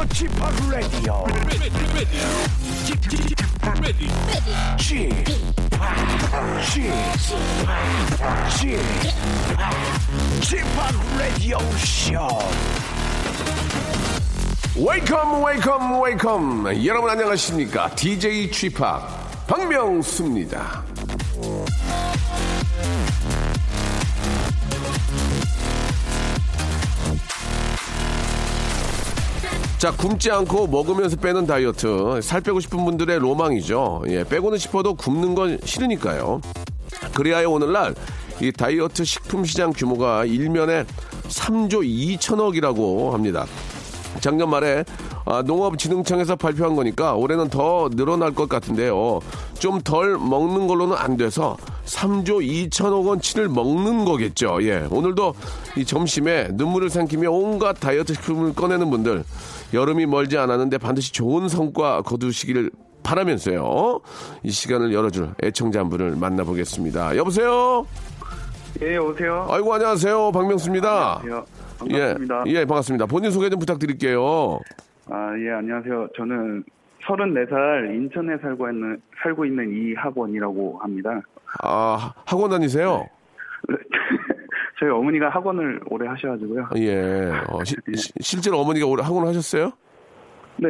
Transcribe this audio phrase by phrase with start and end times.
[0.00, 1.26] Radio.
[4.78, 5.12] Chip,
[6.62, 6.94] Chip,
[10.40, 10.64] Chip,
[11.18, 12.28] Radio Show.
[14.74, 20.82] 웨이컴 웨이컴 웨이컴 여러분 안녕하십니까 DJ 취팍 박명수입니다
[29.80, 35.34] 자 굶지 않고 먹으면서 빼는 다이어트 살 빼고 싶은 분들의 로망이죠 예 빼고는 싶어도 굶는
[35.34, 36.42] 건 싫으니까요
[37.14, 37.94] 그래야 오늘날
[38.42, 40.84] 이 다이어트 식품 시장 규모가 일면에
[41.28, 41.82] 3조
[42.18, 43.46] 2천억이라고 합니다
[44.20, 44.84] 작년 말에
[45.24, 49.20] 아, 농업진흥청에서 발표한 거니까 올해는 더 늘어날 것 같은데요.
[49.58, 54.58] 좀 덜 먹는 걸로는 안 돼서 3조 2천억 원치를 먹는 거겠죠.
[54.62, 54.88] 예.
[54.90, 55.34] 오늘도
[55.76, 59.24] 이 점심에 눈물을 삼키며 온갖 다이어트 식품을 꺼내는 분들
[59.72, 62.70] 여름이 멀지 않았는데 반드시 좋은 성과 거두시기를
[63.02, 64.00] 바라면서요.
[64.42, 67.16] 이 시간을 열어줄 애청자 한 분을 만나보겠습니다.
[67.16, 67.86] 여보세요?
[68.82, 69.46] 예, 오세요.
[69.50, 70.32] 아이고, 안녕하세요.
[70.32, 71.20] 박명수입니다.
[71.20, 71.44] 안녕하세요.
[71.78, 72.44] 반갑습니다.
[72.46, 73.06] 예, 예, 반갑습니다.
[73.06, 74.60] 본인 소개 좀 부탁드릴게요.
[75.08, 76.08] 아, 예, 안녕하세요.
[76.16, 76.64] 저는
[77.06, 81.20] 34살 인천에 살고 있는, 살고 있는 이학원이라고 합니다.
[81.62, 83.06] 아, 학원 다니세요?
[84.80, 86.68] 저희 어머니가 학원을 오래 하셔가지고요.
[86.76, 87.30] 예.
[87.50, 89.72] 어, 시- 시- 실제로 어머니가 올해 학원 하셨어요?
[90.56, 90.68] 네.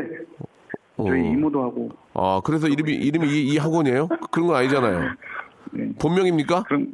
[0.97, 1.15] 저희 어.
[1.33, 1.89] 이모도 하고.
[2.15, 4.09] 아, 그래서 이름이, 이름이 이, 이 학원이에요?
[4.33, 5.11] 그런 건 아니잖아요.
[5.73, 5.89] 네.
[6.01, 6.65] 본명입니까?
[6.65, 6.89] 그럼,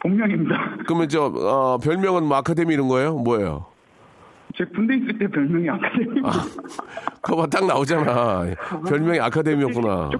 [0.00, 0.54] 본명입니다.
[0.86, 3.14] 그러면 저, 어, 별명은 뭐 아카데미 이런 거예요?
[3.16, 3.66] 뭐예요?
[4.56, 6.30] 제 군대 있을 때 별명이 아카데미입니다.
[7.22, 8.44] 그거 봐, 딱 나오잖아.
[8.88, 10.10] 별명이 아카데미였구나.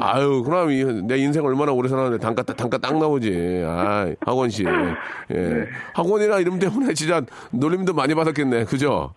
[0.00, 3.62] 아유, 그럼 이- 내 인생 얼마나 오래 살았는데 단가, 딱- 단가 딱 나오지.
[3.66, 4.64] 아 학원 씨.
[5.34, 5.66] 예.
[5.94, 7.20] 학원이라 이름 때문에 진짜
[7.50, 8.64] 놀림도 많이 받았겠네.
[8.64, 9.12] 그죠?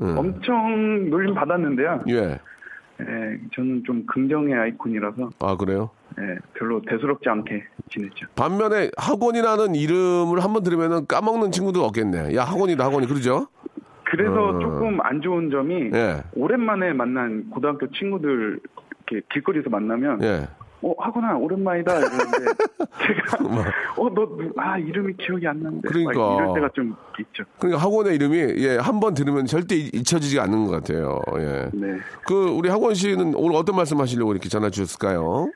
[0.00, 2.04] 엄청 놀림 받았는데요.
[2.10, 2.38] 예.
[3.00, 5.90] 예, 저는 좀 긍정의 아이콘이라서, 아, 그래요?
[6.18, 8.26] 예, 별로 대수롭지 않게 지냈죠.
[8.34, 12.34] 반면에 학원이라는 이름을 한번 들으면 까먹는 친구도 없겠네.
[12.34, 13.06] 야, 학원이다, 학원이.
[13.06, 13.46] 그러죠?
[14.04, 14.58] 그래서 어.
[14.58, 16.22] 조금 안 좋은 점이 예.
[16.34, 18.58] 오랜만에 만난 고등학교 친구들
[19.10, 20.48] 이렇게 길거리에서 만나면 예.
[20.80, 22.38] 어 학원아 오랜만이다 이러는데
[23.02, 23.44] 제가
[23.96, 26.34] 어 너 아 이름이 기억이 안 나는데 막 그러니까.
[26.36, 27.44] 이럴 때가 좀 있죠.
[27.58, 31.20] 그러니까 학원의 이름이 예, 한 번 들으면 절대 잊- 잊혀지지 않는 것 같아요.
[31.38, 31.68] 예.
[31.72, 31.96] 네.
[32.26, 35.48] 그 우리 학원 씨는 오늘 어떤 말씀 하시려고 이렇게 전화 주셨을까요?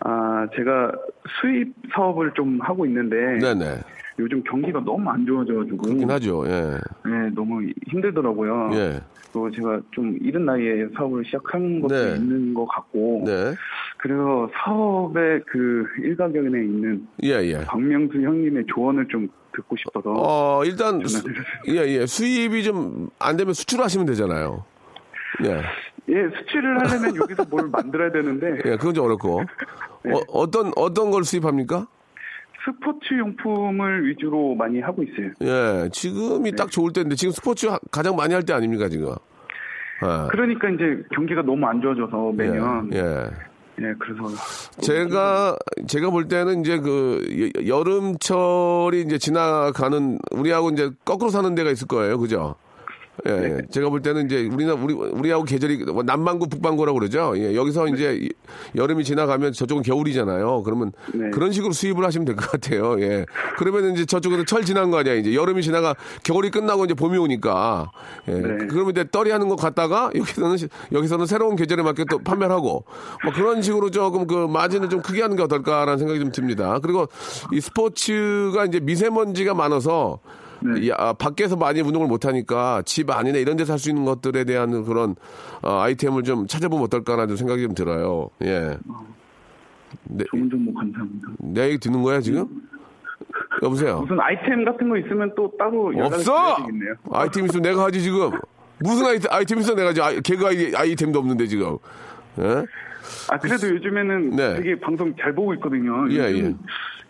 [0.00, 0.92] 아 제가
[1.40, 3.80] 수입 사업을 좀 하고 있는데 네네.
[4.18, 6.44] 요즘 경기가 너무 안 좋아져가지고 그렇긴 하죠.
[6.46, 6.78] 예.
[7.08, 8.70] 네 너무 힘들더라고요.
[8.74, 9.00] 예.
[9.34, 12.14] 그리고 제가 좀 이른 나이에 사업을 시작한 것도 네.
[12.16, 13.54] 있는 것 같고 네.
[13.98, 17.64] 그래서 사업의 그 일가견에 있는 예, 예.
[17.64, 21.42] 박명수 형님의 조언을 좀 듣고 싶어서 어, 일단, 수, 전화드렸습니다.
[21.68, 22.06] 예, 예.
[22.06, 24.64] 수입이 좀 안 되면 수출하시면 되잖아요.
[25.44, 25.62] 예.
[26.08, 29.42] 예 수출을 하려면 여기서 뭘 만들어야 되는데 예, 그건 좀 어렵고.
[30.04, 30.12] 네.
[30.12, 31.86] 어, 어떤, 어떤 걸 수입합니까?
[32.64, 35.30] 스포츠 용품을 위주로 많이 하고 있어요.
[35.42, 36.56] 예, 지금이 네.
[36.56, 39.12] 딱 좋을 때인데, 지금 스포츠 하- 가장 많이 할 때 아닙니까, 지금?
[40.00, 42.98] 아, 그러니까 이제 경기가 너무 안 좋아져서 매년 예.
[43.80, 44.22] 예, 그래서
[44.80, 45.56] 제가
[45.88, 51.86] 제가 볼 때는 이제 그 여- 여름철이 이제 지나가는 우리하고 이제 거꾸로 사는 데가 있을
[51.88, 52.54] 거예요, 그죠?
[53.28, 53.62] 예, 예.
[53.70, 57.32] 제가 볼 때는 이제 우리나 우리 우리하고 계절이 뭐 남반구 북반구라고 그러죠.
[57.36, 58.28] 예, 여기서 이제 이-
[58.74, 60.62] 여름이 지나가면 저쪽은 겨울이잖아요.
[60.64, 61.30] 그러면 네.
[61.30, 63.00] 그런 식으로 수입을 하시면 될 것 같아요.
[63.00, 63.24] 예.
[63.56, 65.14] 그러면 이제 저쪽에서 철 지난 거 아니야.
[65.14, 65.94] 이제 여름이 지나가
[66.24, 67.90] 겨울이 끝나고 이제 봄이 오니까.
[68.28, 68.32] 예.
[68.32, 68.66] 네.
[68.68, 72.84] 그러면 이제 떨이 하는 거 갔다가 여기서는 시- 여기서는 새로운 계절에 맞게 또 판매를 하고
[73.22, 76.80] 뭐 그런 식으로 조금 그 마진을 좀 크게 하는 게 어떨까라는 생각이 좀 듭니다.
[76.82, 77.06] 그리고
[77.52, 80.18] 이 스포츠가 이제 미세먼지가 많아서
[80.78, 84.44] 이, 아, 밖에서 많이 운동을 못 하니까 집 안이나 이런 데서 할 수 있는 것들에
[84.44, 85.14] 대한 그런
[85.62, 88.30] 어, 아이템을 좀 찾아보면 어떨까라는 생각이 좀 들어요.
[88.42, 88.78] 예.
[90.04, 91.28] 내, 좋은 정보 감사합니다.
[91.38, 92.46] 내 얘기 듣는 거야 지금?
[93.62, 94.00] 여보세요.
[94.00, 96.56] 무슨 아이템 같은 거 있으면 또 따로 없어.
[97.12, 98.30] 아이템 있으면 내가 하지 지금.
[98.80, 100.00] 무슨 아이템, 아이템 있어 내가 하지.
[100.02, 101.76] 아이, 개그 아이, 아이템도 없는데 지금.
[102.40, 102.64] 예?
[103.30, 104.54] 아 그래도 요즘에는 네.
[104.56, 106.10] 되게 방송 잘 보고 있거든요.
[106.10, 106.54] 예, 예.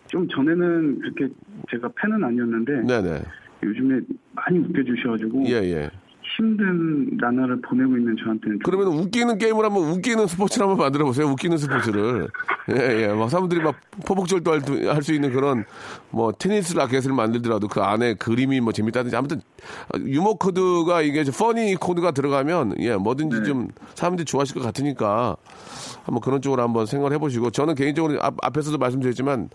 [0.07, 1.33] 좀 전에는 그렇게
[1.71, 3.21] 제가 팬은 아니었는데 네네.
[3.63, 4.01] 요즘에
[4.33, 5.89] 많이 웃겨주셔가지고 예 예.
[6.37, 11.27] 힘든 나날을 보내고 있는 저한테는 좀 그러면 웃기는 게임을 한번 웃기는 스포츠를 한번 만들어 보세요.
[11.27, 12.27] 웃기는 스포츠를.
[12.71, 13.07] 예, 예.
[13.09, 13.75] 막 사람들이 막
[14.07, 15.65] 포복절도 할 수 있는 그런
[16.09, 19.39] 뭐 테니스 라켓을 만들더라도 그 안에 그림이 뭐 재밌다든지 아무튼
[20.03, 25.37] 유머 코드가 이게 좀 funny 코드가 들어가면 예, 뭐든지 좀 사람들이 좋아하실 것 같으니까
[26.05, 29.49] 한번 그런 쪽으로 한번 생각을 해보시고 저는 개인적으로 앞, 앞에서도 말씀드렸지만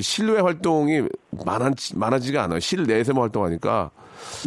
[0.00, 1.02] 실외 활동이
[1.44, 2.60] 많아지, 많아지가 않아요.
[2.60, 3.90] 실내에서만 활동하니까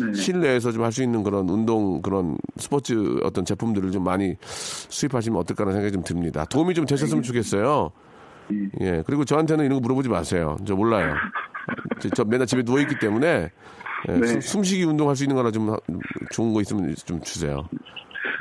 [0.02, 0.14] 네.
[0.14, 5.74] 실내에서 좀 할 수 있는 그런 운동 그런 스포츠 어떤 제품들을 좀 많이 수입하시면 어떨까라는
[5.78, 6.46] 생각이 좀 듭니다.
[6.46, 7.92] 도움이 좀 되셨으면 좋겠어요.
[8.80, 9.04] 예.
[9.06, 10.58] 그리고 저한테는 이런 거 물어보지 마세요.
[10.66, 11.14] 저 몰라요.
[12.00, 13.50] 저, 저 맨날 집에 누워 있기 때문에
[14.10, 14.28] 예, 네.
[14.28, 15.78] 숨, 숨쉬기 운동할 수 있는 거나 좀 하-
[16.32, 17.68] 좋은 거 있으면 좀 주세요.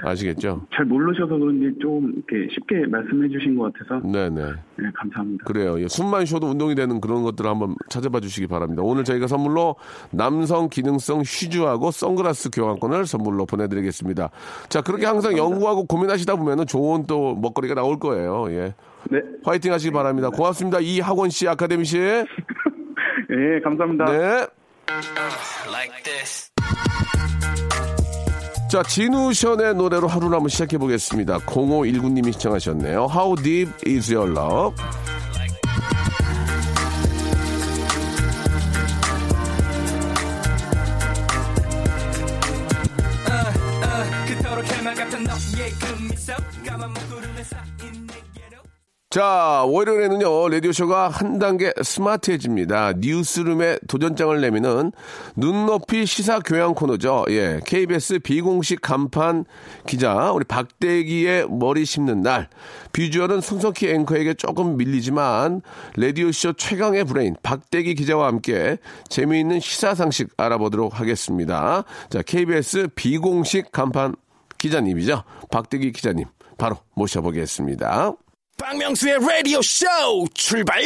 [0.02, 0.66] 아시겠죠?
[0.74, 4.52] 잘 모르셔서 그런지 좀 이렇게 쉽게 말씀해 주신 것 같아서 네네.
[4.76, 5.44] 네, 감사합니다.
[5.44, 5.80] 그래요.
[5.80, 8.82] 예, 숨만 쉬어도 운동이 되는 그런 것들을 한번 찾아봐 주시기 바랍니다.
[8.84, 9.76] 오늘 저희가 선물로
[10.10, 14.30] 남성 기능성 휴즈하고 선글라스 교환권을 선물로 보내드리겠습니다.
[14.68, 18.46] 자, 그렇게 항상 연구하고 고민하시다 보면은 좋은 또 먹거리가 나올 거예요.
[18.50, 18.74] 예.
[19.10, 20.30] 네, 화이팅 하시기 바랍니다.
[20.30, 20.80] 고맙습니다.
[20.80, 21.98] 이학원 씨, 아카데미 씨.
[21.98, 22.24] 네.
[23.56, 24.06] 예, 감사합니다.
[28.70, 31.38] 자, 진우션의 노래로 하루를 한번 시작해 보겠습니다.
[31.38, 33.08] 0519님이 시청하셨네요.
[33.12, 34.76] How deep is your love?
[44.94, 46.00] 같은 너의 그
[49.10, 52.92] 자, 월요일에는요, 라디오쇼가 한 단계 스마트해집니다.
[52.98, 54.92] 뉴스룸에 도전장을 내미는
[55.34, 57.24] 눈높이 시사 교양 코너죠.
[57.30, 57.58] 예.
[57.66, 59.46] KBS 비공식 간판
[59.84, 62.48] 기자, 우리 박대기의 머리 심는 날.
[62.92, 65.62] 비주얼은 손석희 앵커에게 조금 밀리지만,
[65.96, 68.78] 라디오쇼 최강의 브레인, 박대기 기자와 함께
[69.08, 71.82] 재미있는 시사 상식 알아보도록 하겠습니다.
[72.10, 74.14] 자, KBS 비공식 간판
[74.58, 75.24] 기자님이죠.
[75.50, 76.26] 박대기 기자님.
[76.56, 78.14] 바로 모셔보겠습니다.
[78.60, 79.86] 박명수의 라디오 쇼
[80.34, 80.82] 출발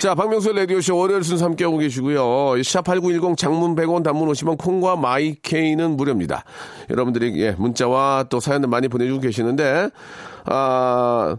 [0.00, 2.22] 자, 박명수의 라디오 쇼 월요일 순서 함께하고 계시고요.
[2.22, 6.44] 샵8910 장문 100원 단문 오시면 콩과 마이케이는 무료입니다.
[6.88, 9.90] 여러분들이 예, 문자와 또 사연을 많이 보내주고 계시는데,
[10.44, 11.36] 아,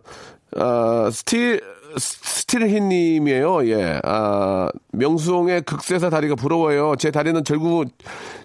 [0.57, 1.62] 아, 스틸,
[1.98, 3.68] 스틸hit님이에요.
[3.69, 4.00] 예.
[4.04, 6.95] 아, 명수홍의 극세사 다리가 부러워요.
[6.98, 7.86] 제 다리는 절구,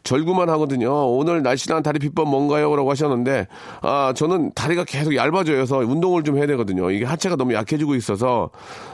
[0.05, 0.93] 절구만 하거든요.
[1.09, 2.75] 오늘 날씬한 다리 비법 뭔가요?
[2.77, 3.47] 라고 하셨는데,
[3.81, 5.57] 아, 저는 다리가 계속 얇아져요.
[5.57, 6.91] 그래서 운동을 좀 해야 되거든요.
[6.91, 8.51] 이게 하체가 너무 약해지고 있어서,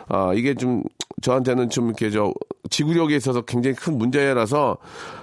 [0.08, 0.82] 아, 이게 좀,
[1.22, 2.32] 저한테는 좀 이렇게 저,
[2.70, 4.76] 지구력에 있어서 굉장히 큰 문제라서,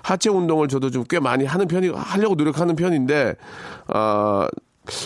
[0.04, 3.36] 하체 운동을 저도 좀 꽤 많이 하는 편이, 하려고 노력하는 편인데,
[3.88, 4.48] 아,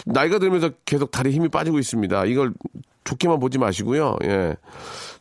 [0.05, 2.25] 나이가 들면서 계속 다리 힘이 빠지고 있습니다.
[2.25, 2.53] 이걸
[3.03, 4.17] 좋게만 보지 마시고요.
[4.23, 4.55] 예.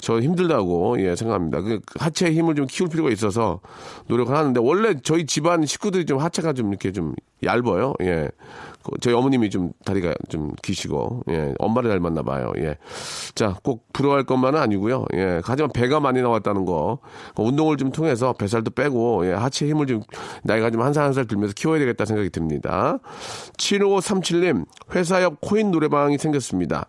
[0.00, 1.60] 저 힘들다고, 예, 생각합니다.
[1.60, 3.60] 그 하체의 힘을 좀 키울 필요가 있어서
[4.06, 7.94] 노력을 하는데, 원래 저희 집안 식구들이 좀 하체가 좀 이렇게 좀 얇아요.
[8.02, 8.28] 예.
[8.84, 11.52] 그 저희 어머님이 좀 다리가 좀 기시고, 예.
[11.58, 12.52] 엄마를 닮았나 봐요.
[12.58, 12.76] 예.
[13.34, 15.06] 자, 꼭 부러워할 것만은 아니고요.
[15.14, 15.40] 예.
[15.42, 16.98] 하지만 배가 많이 나왔다는 거.
[17.34, 19.32] 그 운동을 좀 통해서 뱃살도 빼고, 예.
[19.32, 20.02] 하체 힘을 좀
[20.44, 22.98] 나이가 좀 한 살 한 살 들면서 키워야 되겠다 생각이 듭니다.
[23.56, 26.86] 7537님, 회사 옆 코인 노래방이 생겼습니다.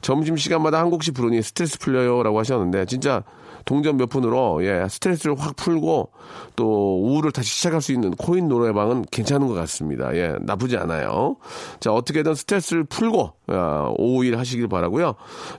[0.00, 2.22] 점심 시간마다 한 곡씩 부르니 스트레스 풀려요.
[2.22, 3.22] 라고 하셨는데, 진짜
[3.66, 6.10] 동전 몇 푼으로, 예, 스트레스를 확 풀고,
[6.56, 10.16] 또 우울을 다시 시작할 수 있는 코인 노래방은 괜찮은 것 같습니다.
[10.16, 11.36] 예, 나쁘지 않아요.
[11.78, 15.14] 자, 어떻게든 스트레스를 풀고, 아, 오후 일 하시길 바라고요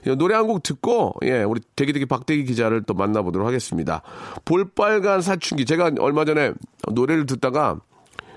[0.06, 4.02] 예, 노래 한 곡 듣고, 예, 우리 대기대기 박대기 기자를 또 만나보도록 하겠습니다.
[4.44, 5.64] 볼빨간 사춘기.
[5.64, 6.52] 제가 얼마 전에
[6.90, 7.78] 노래를 듣다가,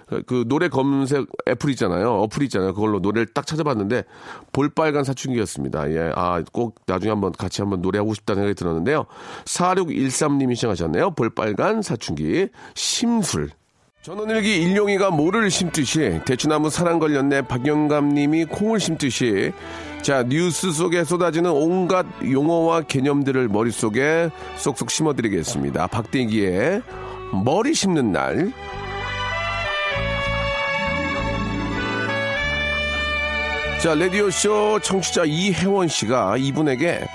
[0.07, 2.11] 그- 그 노래 검색 애플 있잖아요.
[2.23, 2.73] 어플 있잖아요.
[2.73, 4.03] 그걸로 노래를 딱 찾아봤는데
[4.51, 5.91] 볼빨간 사춘기였습니다.
[5.91, 6.11] 예.
[6.15, 9.05] 아, 꼭 나중에 한번 같이 한번 노래하고 싶다는 생각이 들었는데요.
[9.45, 11.11] 4613님이 시청하셨네요.
[11.11, 12.47] 볼빨간 사춘기.
[12.75, 13.49] 심술.
[14.03, 19.51] 전원일기 일용이가 모를 심듯이 대추나무 사랑 걸렸네 박영감님이 콩을 심듯이
[20.03, 25.87] 자 뉴스 속에 쏟아지는 온갖 용어와 개념들을 머릿속에 쏙쏙 심어드리겠습니다.
[25.87, 26.83] 박대기의
[27.43, 28.51] 머리 심는 날
[33.85, 37.05] 자, 라디오쇼 청취자 이혜원 씨가 이분에게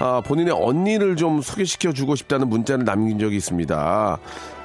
[0.00, 4.18] 아, 본인의 언니를 좀 소개시켜 주고 싶다는 문자를 남긴 적이 있습니다.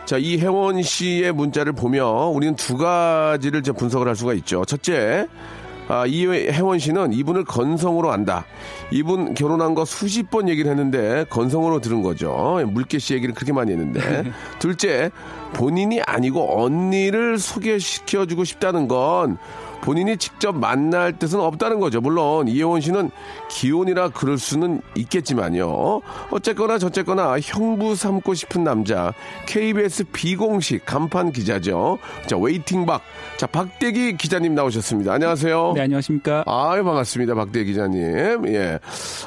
[0.06, 4.64] 자, 이혜원 씨의 문자를 보면 우리는 두 가지를 좀 분석을 할 수가 있죠.
[4.64, 5.28] 첫째,
[5.90, 8.46] 아, 이혜원 씨는 이분을 건성으로 안다.
[8.90, 12.62] 이분 결혼한 거 수십 번 얘기를 했는데 건성으로 들은 거죠.
[12.68, 14.24] 물개 씨 얘기를 그렇게 많이 했는데.
[14.60, 15.12] 둘째,
[15.52, 19.38] 본인이 아니고 언니를 소개시켜 주고 싶다는 건
[19.82, 22.02] 본인이 직접 만날 뜻은 없다는 거죠.
[22.02, 23.10] 물론 이혜원 씨는
[23.50, 26.02] 기혼이라 그럴 수는 있겠지만요.
[26.30, 29.14] 어쨌거나 저쨌거나 형부 삼고 싶은 남자
[29.48, 31.98] KBS 비공식 간판 기자죠.
[32.28, 33.02] 자 waiting 박
[33.42, 35.14] 자 박대기 기자님 나오셨습니다.
[35.14, 35.72] 안녕하세요.
[35.74, 36.44] 네, 안녕하십니까.
[36.46, 37.34] 아유 반갑습니다.
[37.34, 38.48] 박대기 기자님.
[38.50, 38.78] 예.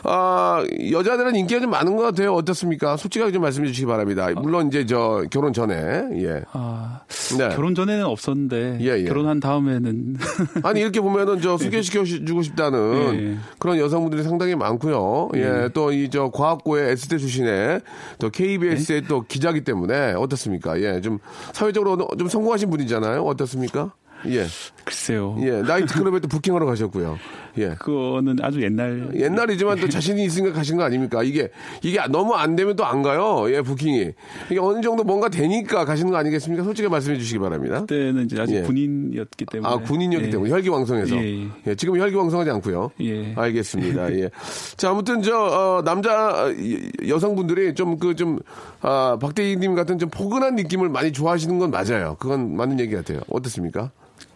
[0.05, 2.33] 아 여자들은 인기가 좀 많은 것 같아요.
[2.35, 2.97] 어떻습니까?
[2.97, 4.29] 솔직하게 좀 말씀해 주시기 바랍니다.
[4.37, 5.75] 물론 이제 저 결혼 전에
[6.23, 6.43] 예.
[6.53, 7.01] 아,
[7.37, 7.49] 네.
[7.57, 9.03] 결혼 전에는 없었는데 예, 예.
[9.03, 10.17] 결혼한 다음에는
[10.63, 13.37] 아니 이렇게 보면은 저 소개시켜 주고 싶다는 예.
[13.59, 15.31] 그런 여성분들이 상당히 많고요.
[15.37, 17.81] 예, 또 이 저 과학고의 S대 출신의
[18.19, 19.09] 또 KBS의 네.
[19.09, 20.81] 또 기자기 때문에 어떻습니까?
[20.81, 21.19] 예, 좀
[21.53, 23.23] 사회적으로 좀 성공하신 분이잖아요.
[23.23, 23.93] 어떻습니까?
[24.27, 24.47] 예,
[24.85, 25.37] 글쎄요.
[25.41, 27.19] 예, 나이트클럽에 또 부킹하러 가셨고요.
[27.59, 27.69] 예.
[27.79, 31.23] 그거는 아주 옛날 옛날이지만 또 자신이 있으니까 가신 거 아닙니까?
[31.23, 31.51] 이게,
[31.83, 33.45] 이게 너무 안 되면 또 안 가요.
[33.49, 34.11] 예, 부킹이.
[34.51, 36.65] 이게 어느 정도 뭔가 되니까 가시는 거 아니겠습니까?
[36.65, 37.85] 솔직히 말씀해 주시기 바랍니다.
[37.87, 38.63] 때는 이제 아직 예.
[38.63, 40.31] 군인이었기 때문에 아, 군인이었기 예.
[40.31, 41.17] 때문에 혈기왕성해서.
[41.17, 41.49] 예, 예.
[41.69, 42.91] 예, 지금 혈기왕성하지 않고요.
[43.01, 43.35] 예.
[43.37, 44.13] 알겠습니다.
[44.19, 44.31] 예.
[44.77, 48.39] 자, 아무튼 저 어, 남자 어, 여- 여성분들이 좀 그 좀
[48.81, 52.17] 아, 박대희님 같은 좀 포근한 느낌을 많이 좋아하시는 건 맞아요.
[52.19, 53.21] 그건 맞는 얘기 같아요.
[53.31, 53.91] 어떻습니까?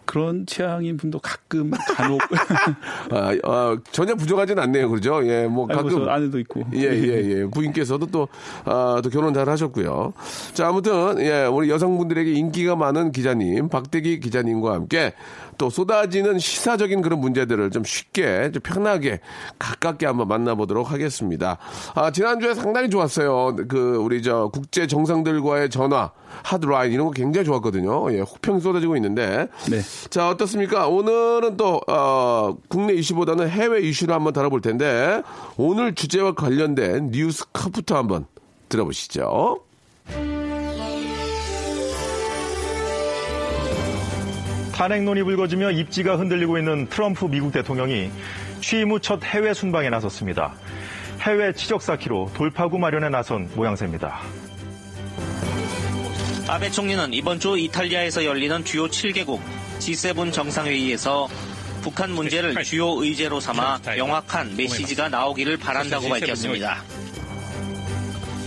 [0.09, 2.19] 그런 취향인 분도 가끔 간혹
[3.13, 4.89] 아, 아, 전혀 부족하진 않네요.
[4.89, 5.21] 그러죠?
[5.23, 7.45] 예, 뭐 가끔 저 아내도 있고 예, 예, 예.
[7.45, 8.27] 부인께서도 또,
[8.65, 10.13] 아, 또 결혼 잘 하셨고요.
[10.53, 15.13] 자, 아무튼, 예, 우리 여성분들에게 인기가 많은 기자님, 박대기 기자님과 함께
[15.59, 19.19] 또 쏟아지는 시사적인 그런 문제들을 좀 쉽게, 좀 편하게,
[19.59, 21.59] 가깝게 한번 만나보도록 하겠습니다.
[21.93, 23.57] 아, 지난주에 상당히 좋았어요.
[23.67, 26.11] 그, 우리 저 국제 정상들과의 전화,
[26.43, 28.11] 하드라인 이런 거 굉장히 좋았거든요.
[28.13, 29.47] 예, 혹평이 쏟아지고 있는데.
[29.69, 29.81] 네.
[30.09, 30.87] 자, 어떻습니까?
[30.87, 35.21] 오늘은 또, 어, 국내 이슈보다는 해외 이슈를 한번 다뤄볼 텐데,
[35.57, 38.25] 오늘 주제와 관련된 뉴스 컷부터 한번
[38.69, 39.61] 들어보시죠.
[44.73, 48.09] 탄핵론이 불거지며 입지가 흔들리고 있는 트럼프 미국 대통령이
[48.61, 50.53] 취임 후 첫 해외 순방에 나섰습니다.
[51.21, 54.21] 해외 치적 쌓기로 돌파구 마련에 나선 모양새입니다.
[56.49, 59.39] 아베 총리는 이번 주 이탈리아에서 열리는 주요 7개국
[59.77, 61.29] G7 정상회의에서
[61.83, 66.83] 북한 문제를 주요 의제로 삼아 명확한 메시지가 나오기를 바란다고 밝혔습니다.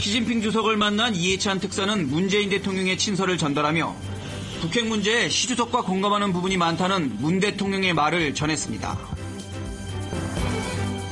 [0.00, 3.94] 시진핑 주석을 만난 이해찬 특사는 문재인 대통령의 친서를 전달하며
[4.62, 8.98] 북핵 문제에 시 주석과 공감하는 부분이 많다는 문 대통령의 말을 전했습니다.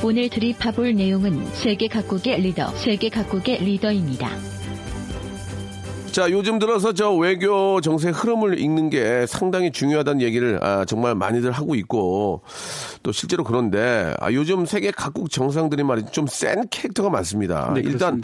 [0.02, 4.59] 오늘 드립해볼 내용은 세계 각국의 리더, 세계 각국의 리더입니다.
[6.12, 11.52] 자, 요즘 들어서 저 외교 정세 흐름을 읽는 게 상당히 중요하다는 얘기를 아, 정말 많이들
[11.52, 12.42] 하고 있고
[13.04, 16.10] 또 실제로 그런데 아, 요즘 세계 각국 정상들이 말이죠.
[16.10, 17.72] 좀 센 캐릭터가 많습니다.
[17.74, 18.20] 네, 일단.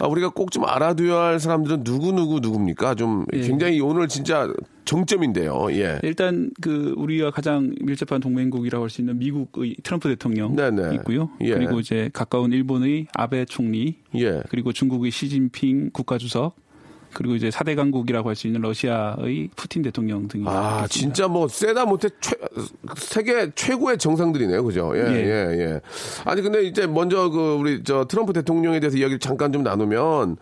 [0.00, 2.96] 아, 우리가 꼭 좀 알아둬야 할 사람들은 누구 누구 누굽니까?
[2.96, 3.42] 좀 예.
[3.42, 4.52] 굉장히 오늘 진짜
[4.84, 5.68] 정점인데요.
[5.70, 6.00] 예.
[6.02, 10.96] 일단 그 우리가 가장 밀접한 동맹국이라고 할 수 있는 미국의 트럼프 대통령 네네.
[10.96, 11.30] 있고요.
[11.42, 11.54] 예.
[11.54, 14.42] 그리고 이제 가까운 일본의 아베 총리, 예.
[14.50, 16.56] 그리고 중국의 시진핑 국가주석,
[17.12, 20.86] 그리고 이제 4대 강국이라고 할 수 있는 러시아의 푸틴 대통령 등이 아, 있습니다.
[20.88, 22.36] 진짜 뭐, 세다 못해 최,
[22.96, 24.64] 세계 최고의 정상들이네요.
[24.64, 24.92] 그죠?
[24.94, 25.60] 예, 예, 예.
[25.60, 25.80] 예.
[26.24, 30.36] 아니, 근데 이제 먼저 그, 우리 저 트럼프 대통령에 대해서 이야기를 잠깐 좀 나누면,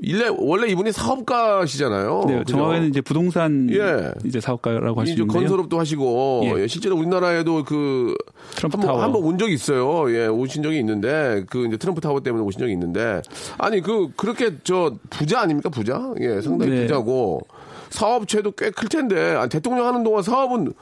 [0.00, 2.24] 일래, 원래 이분이 사업가시잖아요.
[2.26, 2.44] 네?
[2.44, 4.10] 정확하게는 이제 부동산 예.
[4.24, 5.26] 이제 사업가라고 있는데요.
[5.26, 6.62] 건설업도 하시고, 예.
[6.62, 8.14] 예, 실제로 우리나라에도 그,
[8.56, 9.02] 트럼프 한번, 타워.
[9.02, 10.10] 한번 온 적이 있어요.
[10.14, 13.20] 예, 오신 적이 있는데, 그 이제 트럼프 타워 때문에 오신 적이 있는데,
[13.58, 15.68] 아니, 그, 그렇게 저 부자 아닙니까?
[15.68, 16.12] 부자?
[16.20, 16.82] 예, 상당히 네.
[16.82, 17.42] 부자고,
[17.90, 20.72] 사업체도 꽤 클 텐데, 아니, 대통령 하는 동안 사업은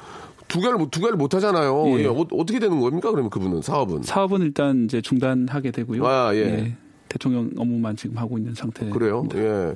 [0.46, 1.84] 두 개를, 못- 두 개를 못 하잖아요.
[1.98, 2.02] 예.
[2.02, 3.10] 예, 어, 떻게 되는 겁니까?
[3.10, 4.02] 그러면 그분은 사업은.
[4.02, 6.06] 사업은 일단 이제 중단하게 되고요.
[6.06, 6.76] 아, 예.
[7.10, 8.88] 대통령 업무만 지금 하고 있는 상태.
[8.88, 9.28] 그래요?
[9.34, 9.74] 예.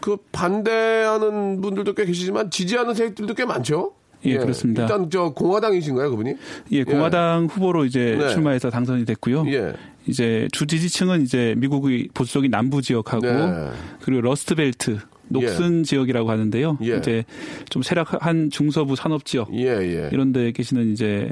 [0.00, 3.94] 그 반대하는 분들도 꽤 계시지만 지지하는 세력들도 꽤 많죠?
[4.26, 4.82] 예, 그렇습니다.
[4.82, 6.34] 일단 저 공화당이신가요, 그분이?
[6.72, 8.28] 예, 공화당 후보로 이제 네.
[8.30, 9.44] 출마해서 당선이 됐고요.
[9.48, 9.72] 예.
[10.06, 13.70] 이제 주 지지층은 이제 미국의 보수적인 남부 지역하고 네.
[14.02, 14.98] 그리고 러스트벨트
[15.28, 16.78] 녹슨 지역이라고 하는데요.
[16.82, 16.96] 예.
[16.96, 17.24] 이제
[17.70, 20.10] 좀 세락한 중서부 산업 지역 예, 예.
[20.12, 21.30] 이런 데 계시는 이제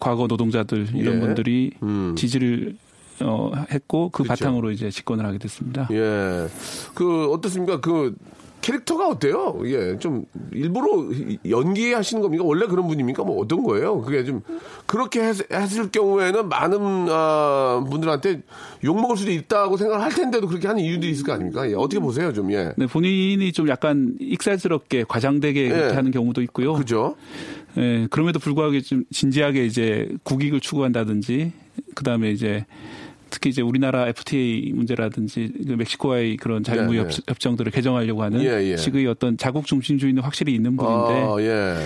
[0.00, 1.20] 과거 노동자들 이런 예.
[1.20, 2.14] 분들이 음.
[2.16, 2.76] 지지를
[3.22, 4.44] 어, 했고 그 그렇죠.
[4.44, 5.88] 바탕으로 이제 집권을 하게 됐습니다.
[5.92, 6.46] 예.
[6.94, 7.80] 그 어떻습니까?
[7.80, 8.14] 그
[8.60, 9.60] 캐릭터가 어때요?
[9.64, 11.08] 예, 좀 일부러
[11.48, 12.44] 연기하시는 겁니까?
[12.44, 13.22] 원래 그런 분입니까?
[13.24, 14.00] 뭐 어떤 거예요?
[14.02, 14.42] 그게 좀
[14.86, 18.42] 그렇게 했, 했을 경우에는 많은 아, 분들한테
[18.84, 21.68] 욕 먹을 수도 있다고 생각을 할 텐데도 그렇게 하는 이유도 있을 거 아닙니까?
[21.70, 22.72] 예, 어떻게 보세요, 좀 예.
[22.76, 25.94] 네, 본인이 좀 약간 익살스럽게 과장되게 그렇게 예.
[25.94, 26.74] 하는 경우도 있고요.
[26.74, 27.16] 그죠?
[27.76, 31.52] 예, 그럼에도 불구하고 좀 진지하게 이제 국익을 추구한다든지
[31.94, 32.66] 그다음에 이제
[33.30, 37.22] 특히 이제 우리나라 FTA 문제라든지 그 멕시코와의 그런 자유무역 네, 네.
[37.28, 38.76] 협정들을 개정하려고 하는 예, 예.
[38.76, 41.76] 식의 어떤 자국 중심주의는 확실히 있는 분인데 아, 예.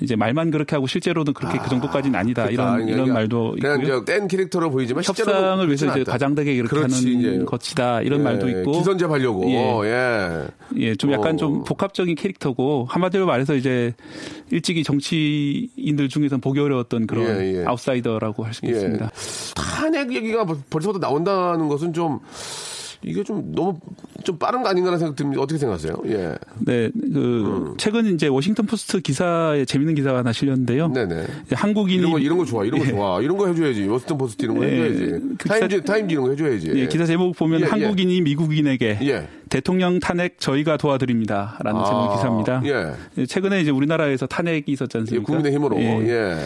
[0.00, 2.52] 이제 말만 그렇게 하고 실제로는 그렇게 그 정도까지는 아니다 그렇다.
[2.52, 4.04] 이런 그러니까 이런 말도 그냥 있고요.
[4.04, 6.12] 뗀 캐릭터로 보이지만 협상을 위해서 이제 않다.
[6.12, 7.44] 과장되게 이렇게 그렇지, 하는 이제.
[7.44, 9.44] 것이다 이런 예, 말도 있고 기선제압하려고.
[9.50, 9.80] 예.
[9.84, 10.46] 예.
[10.76, 11.36] 예, 좀 약간 어.
[11.36, 13.92] 좀 복합적인 캐릭터고 한마디로 말해서 이제
[14.50, 17.64] 일찍이 정치인들 중에서 보기 어려웠던 그런 예, 예.
[17.64, 18.70] 아웃사이더라고 할수 예.
[18.70, 19.10] 있습니다.
[19.54, 22.18] 탄핵 얘기가 벌- 벌써부터 나온다는 것은 좀
[23.04, 23.78] 이게 좀 너무
[24.24, 25.42] 좀 빠른 거 아닌가라는 생각 듭니다.
[25.42, 25.94] 어떻게 생각하세요?
[26.06, 26.34] 예.
[26.60, 27.74] 네, 그 음.
[27.76, 30.88] 최근 이제 워싱턴 포스트 기사에 재밌는 기사가 하나 실렸는데요.
[30.88, 31.26] 네네.
[31.52, 32.64] 한국인이 이런 거 이런 거 좋아.
[32.64, 32.90] 이런 거 예.
[32.90, 33.20] 좋아.
[33.20, 33.86] 이런 거 해줘야지.
[33.86, 34.70] 워싱턴 포스트 이런 거 예.
[34.70, 35.24] 해줘야지.
[35.38, 36.72] 그 타임즈 기사- 타임즈 이런 거 해줘야지.
[36.74, 37.68] 예, 기사 제목 보면 예, 예.
[37.68, 39.28] 한국인이 미국인에게 예.
[39.50, 42.62] 대통령 탄핵 저희가 도와드립니다라는 아, 제목 기사입니다.
[42.64, 42.92] 예.
[43.18, 45.26] 예, 최근에 이제 우리나라에서 탄핵이 있었지 예, 않습니까?
[45.26, 45.78] 국민의 힘으로.
[45.80, 46.36] 예.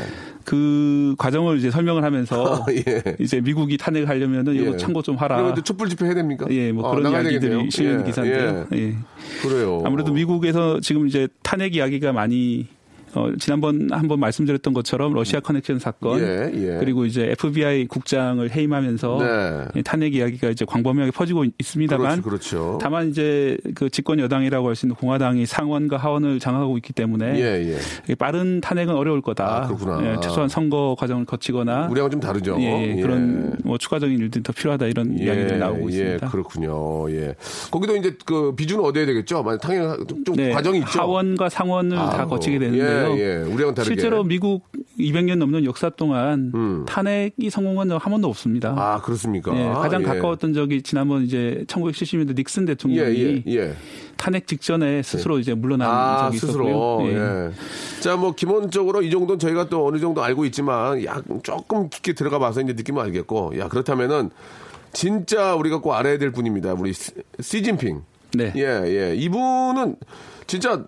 [0.49, 0.51] 예.
[0.51, 3.03] 그 과정을 이제 설명을 하면서 예.
[3.21, 4.77] 이제 미국이 탄핵을 하려면은 이거 예.
[4.77, 5.37] 참고 좀 하라.
[5.37, 6.47] 그러면 또 촛불 집회 해야 됩니까?
[6.51, 7.71] 예, 뭐 아, 그런 이야기들이.
[7.71, 8.67] 실린 예, 기사인데요.
[8.73, 8.79] 예.
[8.79, 8.97] 예.
[9.43, 9.83] 그래요.
[9.85, 12.67] 아무래도 미국에서 지금 이제 탄핵 이야기가 많이
[13.15, 16.77] 어, 지난번 한번 말씀드렸던 것처럼 러시아 커넥션 사건 예, 예.
[16.81, 19.65] 그리고 이제 FBI 국장을 해임하면서 네.
[19.77, 22.79] 예, 탄핵 이야기가 이제 광범위하게 퍼지고 있습니다만 그렇죠, 그렇죠.
[22.81, 27.75] 다만 이제 그 집권 여당이라고 할 수 있는 공화당이 상원과 하원을 장악하고 있기 때문에 예,
[28.09, 28.15] 예.
[28.15, 29.65] 빠른 탄핵은 어려울 거다.
[29.65, 30.13] 아, 그렇구나.
[30.13, 32.57] 예, 최소한 선거 과정을 거치거나 우리하고 좀 다르죠.
[32.61, 33.03] 예, 예.
[33.03, 36.27] 그런 뭐 추가적인 일들이 더 필요하다 이런 이야기들이 나오고 있습니다.
[36.27, 37.11] 예, 그렇군요.
[37.11, 37.35] 예.
[37.73, 39.43] 거기도 이제 그 비중은 얻어야 되겠죠.
[39.43, 41.01] 만약 당연 좀, 좀 네, 과정이 있죠.
[41.01, 43.08] 하원과 상원을 다 아우, 거치게 되는데요.
[43.17, 43.37] 예, 예.
[43.43, 43.95] 우리하고는 다르게.
[43.95, 44.67] 실제로 미국
[44.99, 48.73] 200년 넘는 역사 동안 탄핵이 성공한 적 한 번도 없습니다.
[48.73, 48.79] 음.
[48.79, 49.57] 아, 그렇습니까?
[49.59, 50.07] 예, 가장 예.
[50.07, 53.75] 가까웠던 적이 지난번 이제 1970년대 닉슨 대통령이 예, 예, 예.
[54.17, 56.69] 탄핵 직전에 스스로 이제 물러난 아, 적이 스스로.
[56.69, 57.09] 있었고요.
[57.13, 57.51] 예.
[58.01, 62.39] 자, 뭐, 기본적으로 이 정도는 저희가 또 어느 정도 알고 있지만, 약, 조금 깊게 들어가
[62.39, 64.31] 봐서 이제 느낌을 알겠고, 야, 그렇다면은,
[64.93, 66.73] 진짜 우리가 꼭 알아야 될 분입니다.
[66.75, 68.03] 우리 시- 시진핑.
[68.35, 68.53] 네.
[68.57, 69.15] 예, 예.
[69.17, 69.97] 이분은
[70.47, 70.85] 진짜,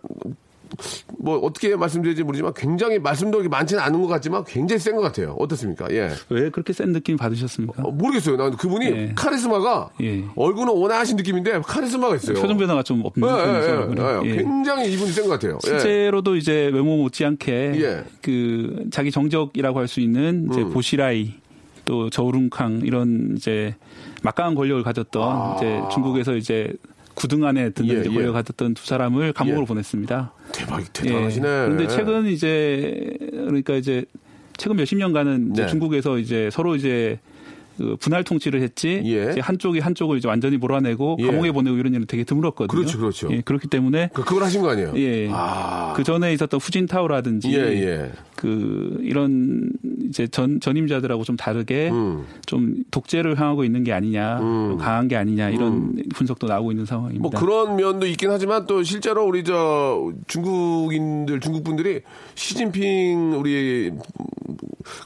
[1.18, 5.37] 뭐, 어떻게 말씀드릴지 모르지만 굉장히 말씀도 그렇게 많지는 않은 것 같지만 굉장히 센 것 같아요.
[5.38, 5.87] 어떻습니까?
[5.90, 6.11] 예.
[6.28, 7.83] 왜 그렇게 센 느낌 받으셨습니까?
[7.83, 8.37] 어, 모르겠어요.
[8.37, 9.12] 난 그분이 예.
[9.14, 10.24] 카리스마가 예.
[10.37, 12.40] 얼굴은 온화하신 느낌인데 카리스마가 있어요.
[12.40, 13.33] 표정 변화가 좀 없는 예.
[13.33, 14.24] 예.
[14.24, 14.30] 예, 예.
[14.30, 14.37] 예.
[14.37, 15.59] 굉장히 이분이 센 것 같아요.
[15.66, 15.68] 예.
[15.68, 18.04] 실제로도 이제 외모 못지않게 예.
[18.22, 20.70] 그 자기 정적이라고 할 수 있는 이제 음.
[20.72, 21.35] 보시라이
[21.85, 23.74] 또 저우룽캉 이런 이제
[24.22, 26.72] 막강한 권력을 가졌던 이제 중국에서 이제
[27.14, 27.70] 구등 안에 아.
[27.84, 28.26] 예, 예.
[28.26, 29.66] 가졌던 두 사람을 감옥으로 예.
[29.66, 30.32] 보냈습니다.
[30.52, 31.46] 대박, 대단하시네.
[31.46, 31.64] 예.
[31.66, 34.04] 그런데 최근 이제 그러니까 이제
[34.56, 35.68] 최근 몇십 년간은 이제 네.
[35.68, 37.18] 중국에서 이제 서로 이제
[37.78, 39.30] 그 분할 통치를 했지 예.
[39.30, 41.26] 이제 한쪽이 한쪽을 이제 완전히 몰아내고 예.
[41.26, 42.68] 감옥에 보내고 이런 일은 되게 드물었거든요.
[42.68, 43.28] 그렇죠, 그렇죠.
[43.32, 44.92] 예, 그렇기 때문에 그, 그걸 하신 거 아니에요?
[44.96, 45.28] 예.
[45.32, 45.94] 아.
[45.96, 48.12] 그 전에 있었던 후진타오라든지 예, 예.
[48.40, 49.70] 그 이런
[50.09, 52.24] 이제 전 전임자들하고 좀 다르게 음.
[52.46, 57.20] 좀 독재를 향하고 있는 게 아니냐, 좀 강한 게 아니냐 이런 분석도 나오고 있는 상황입니다.
[57.20, 62.00] 뭐 그런 면도 있긴 하지만 또 실제로 우리 저 중국인들 중국 분들이
[62.35, 63.92] 시진핑 우리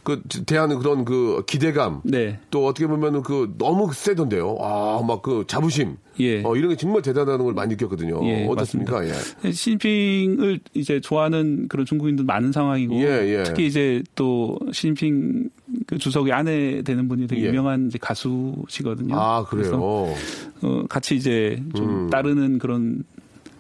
[0.05, 2.38] 그 대하는 그런 그 기대감 네.
[2.51, 4.57] 또 어떻게 보면은 그 너무 세던데요.
[4.61, 6.42] 아 막 그 자부심 예.
[6.42, 8.20] 어, 이런 게 정말 대단하다는 걸 많이 느꼈거든요.
[8.24, 9.05] 예, 어떻습니까?
[9.07, 9.12] 예.
[9.50, 13.42] 시진핑을 이제 좋아하는 그런 중국인들 많은 상황이고 예, 예.
[13.44, 15.50] 특히 이제 또 시진핑
[15.87, 17.46] 그 주석의 아내 되는 분이 되게 예.
[17.48, 19.14] 유명한 이제 가수시거든요.
[19.16, 20.14] 아 그래요.
[20.62, 22.11] 어, 같이 이제 좀 음.
[22.11, 23.05] 따르는 그런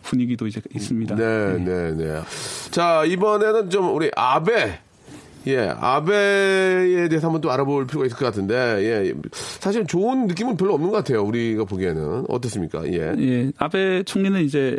[0.02, 1.16] 분위기도 이제 있습니다.
[1.16, 2.20] 네, 네, 네.
[2.70, 4.83] 자, 이번에는 좀 우리 아베.
[5.46, 10.74] 예, 아베에 대해서 한번 또 알아볼 필요가 있을 것 같은데, 예, 사실 좋은 느낌은 별로
[10.74, 11.22] 없는 것 같아요.
[11.22, 12.24] 우리가 보기에는.
[12.28, 12.86] 어떻습니까?
[12.88, 13.12] 예.
[13.18, 14.78] 예, 아베 총리는 이제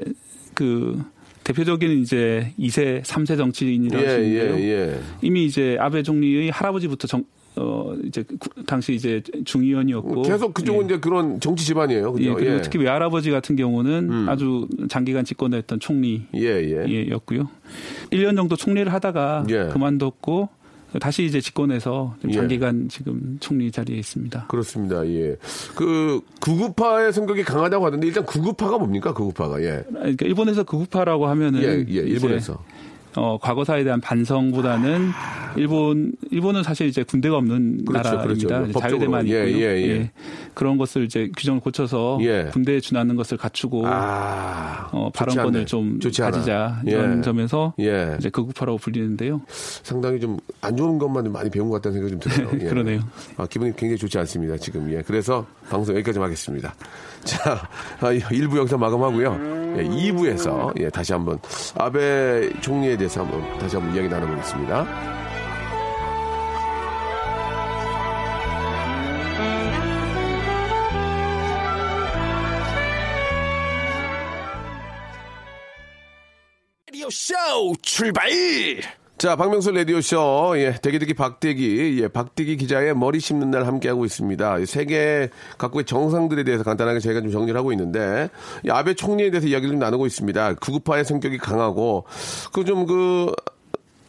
[0.53, 1.01] 그
[1.43, 4.57] 대표적인 이제 2세, 3세 정치인이라고 예, 할수 있는데요.
[4.57, 4.99] 예, 예.
[5.21, 7.23] 이미 이제 아베 총리의 할아버지부터 정,
[7.57, 12.13] 어, 이제 구- 당시 이제 중의원이었고 계속 그쪽은 이제 그런 정치 집안이에요.
[12.13, 12.23] 그죠?
[12.29, 12.55] 예, 그리고 예.
[12.55, 12.61] 음.
[12.63, 16.41] 특히 외할아버지 같은 경우는 아주 장기간 집권을 했던 총리였고요.
[16.41, 16.85] 예, 예.
[18.11, 19.69] 1년 정도 총리를 하다가 예.
[19.71, 20.49] 그만뒀고
[20.99, 22.35] 다시 이제 집권해서 좀 예.
[22.35, 24.45] 장기간 지금 총리 자리에 있습니다.
[24.47, 25.05] 그렇습니다.
[25.07, 25.35] 예.
[25.75, 29.13] 그 구구파의 성격이 강하다고 하던데 일단 구구파가 뭡니까?
[29.13, 29.83] 구구파가 예.
[29.89, 32.63] 그러니까 일본에서 극우파라고 하면은 예, 예, 일본에서.
[33.15, 35.11] 어, 과거사에 대한 반성보다는
[35.55, 38.59] 일본 일본은 사실 이제 군대가 없는 그렇죠, 나라입니다.
[38.61, 38.79] 그렇죠.
[38.79, 39.65] 자유대만 예, 있고요.
[39.65, 40.11] 예, 예.
[40.53, 42.49] 그런 것을 이제 규정을 고쳐서 예.
[42.51, 45.65] 군대에 준하는 것을 갖추고 아, 어, 발언권을.
[45.65, 45.99] 좀.
[45.99, 47.21] 가지자 이런 예.
[47.21, 48.15] 점에서 예.
[48.19, 49.41] 이제 극우파라고 불리는데요.
[49.47, 52.59] 상당히 좀 안 좋은 것만 좀 많이 배운 것 같다는 생각이 좀.
[52.61, 52.65] 예.
[52.69, 52.99] 그러네요.
[53.37, 54.57] 아, 기분이 굉장히 좋지 않습니다.
[54.57, 54.91] 지금.
[54.91, 55.01] 예.
[55.01, 56.73] 그래서 방송 여기까지 하겠습니다.
[57.23, 57.67] 자,
[57.99, 59.75] 아, 1부 여기서 마감하고요.
[59.77, 61.37] 예, 2부에서 예, 다시 한번
[61.77, 65.15] 아베 총리에 대해서 한번 다시 한번 이야기 나눠보겠습니다.
[77.11, 77.35] 쇼
[77.83, 78.29] 출발!
[79.17, 84.59] 자, 박명수 라디오쇼, 예, 대기대기 박대기, 예, 박대기 기자의 머리 씹는 날 함께하고 있습니다.
[84.59, 88.27] 이 세계 각국의 정상들에 대해서 간단하게 저희가 좀 정리를 하고 있는데,
[88.65, 90.55] 이 아베 총리에 대해서 이야기를 좀 나누고 있습니다.
[90.55, 92.03] 구구파의 성격이 강하고,
[92.51, 93.31] 그 좀 그,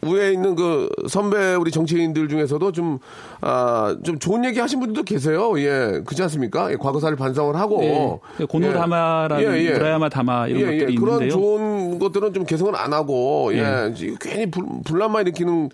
[0.01, 2.99] 위에 있는 그 선배 우리 정치인들 중에서도 좀,
[3.41, 5.53] 아, 좀 좋은 얘기 하신 분들도 계세요.
[5.59, 6.71] 예, 그렇지 않습니까?
[6.71, 8.21] 예, 과거사를 반성을 하고.
[8.39, 11.29] 예, 고노다마라는 무라야마 다마 이런 것들이 그런 있는데요.
[11.31, 15.69] 좋은 것들은 좀 개성을 안 하고, 예, 괜히 불, 분란만 일으키는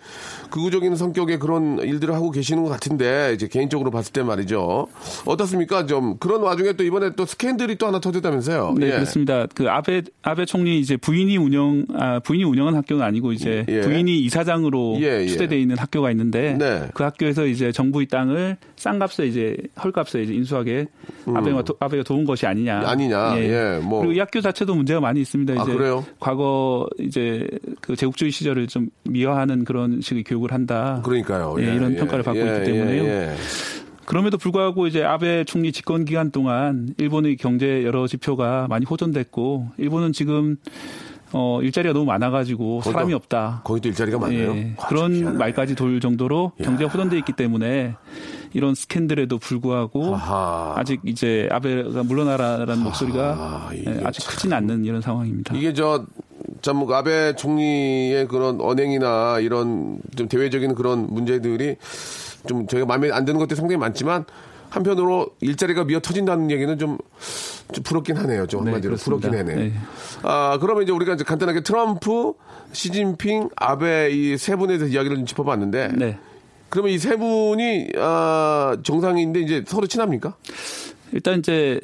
[0.50, 4.86] 극우적인 성격의 그런 일들을 하고 계시는 것 같은데, 이제 개인적으로 봤을 때 말이죠.
[5.26, 5.86] 어떻습니까?
[5.86, 8.74] 좀 그런 와중에 또 이번에 또 스캔들이 또 하나 터졌다면서요.
[8.78, 8.90] 네, 예.
[8.92, 9.46] 그렇습니다.
[9.54, 13.80] 그 아베 아베 총리 이제 부인이 운영 아 부인이 운영한 학교는 아니고 이제 예.
[13.82, 15.26] 부인이 이사장으로 예, 예.
[15.26, 16.88] 추대돼 있는 학교가 있는데 네.
[16.94, 20.86] 그 학교에서 이제 정부 의 땅을 싼 값에 이제 헐값에 이제 인수하게
[21.26, 22.80] 아베가 도, 아베가 도운 것이 아니냐.
[22.80, 22.86] 음.
[22.86, 23.38] 아니냐.
[23.38, 24.00] 예, 뭐.
[24.00, 25.54] 그리고 이 학교 자체도 문제가 많이 있습니다.
[25.54, 26.04] 아, 이제 그래요?
[26.20, 27.46] 과거 이제
[27.80, 31.00] 그 제국주의 시절을 좀 미화하는 그런 식의 교육을 한다.
[31.04, 31.56] 그러니까요.
[31.58, 33.04] 예, 이런 평가를 받고 예, 있기 때문에요.
[33.04, 33.34] 예, 예.
[34.04, 40.12] 그럼에도 불구하고 이제 아베 총리 집권 기간 동안 일본의 경제 여러 지표가 많이 호전됐고 일본은
[40.12, 40.56] 지금
[41.36, 43.62] 어 일자리가 너무 많아가지고 거기도- 사람이 없다.
[43.64, 44.54] 거기도 일자리가 많아요.
[44.56, 45.36] 예, 아, 그런 희한하네.
[45.38, 46.64] 말까지 돌 정도로 야.
[46.64, 47.96] 경제가 호전돼 있기 때문에
[48.52, 50.74] 이런 스캔들에도 불구하고 아하.
[50.76, 55.56] 아직 이제 아베가 물러나라라는 목소리가 예, 아직 크진 않는 이런 상황입니다.
[55.56, 56.06] 이게 저,
[56.62, 61.76] 참, 뭐 아베 총리의 그런 언행이나 이런 좀 대외적인 그런 문제들이
[62.46, 64.24] 좀 저희가 마음에 안 드는 것들이 상당히 많지만
[64.74, 66.98] 한편으로 일자리가 미어 터진다는 얘기는 좀,
[67.72, 68.46] 좀 부럽긴 하네요.
[68.46, 69.28] 좀 네, 한마디로 그렇습니다.
[69.30, 69.68] 부럽긴 하네.
[69.68, 69.72] 네.
[70.22, 72.32] 아, 그러면 이제 우리가 이제 간단하게 트럼프,
[72.72, 75.92] 시진핑, 아베 이 세 분에 대해서 이야기를 좀 짚어봤는데.
[75.96, 76.18] 네.
[76.70, 80.34] 그러면 이 세 분이, 아, 정상인데 이제 서로 친합니까?
[81.12, 81.78] 일단 이제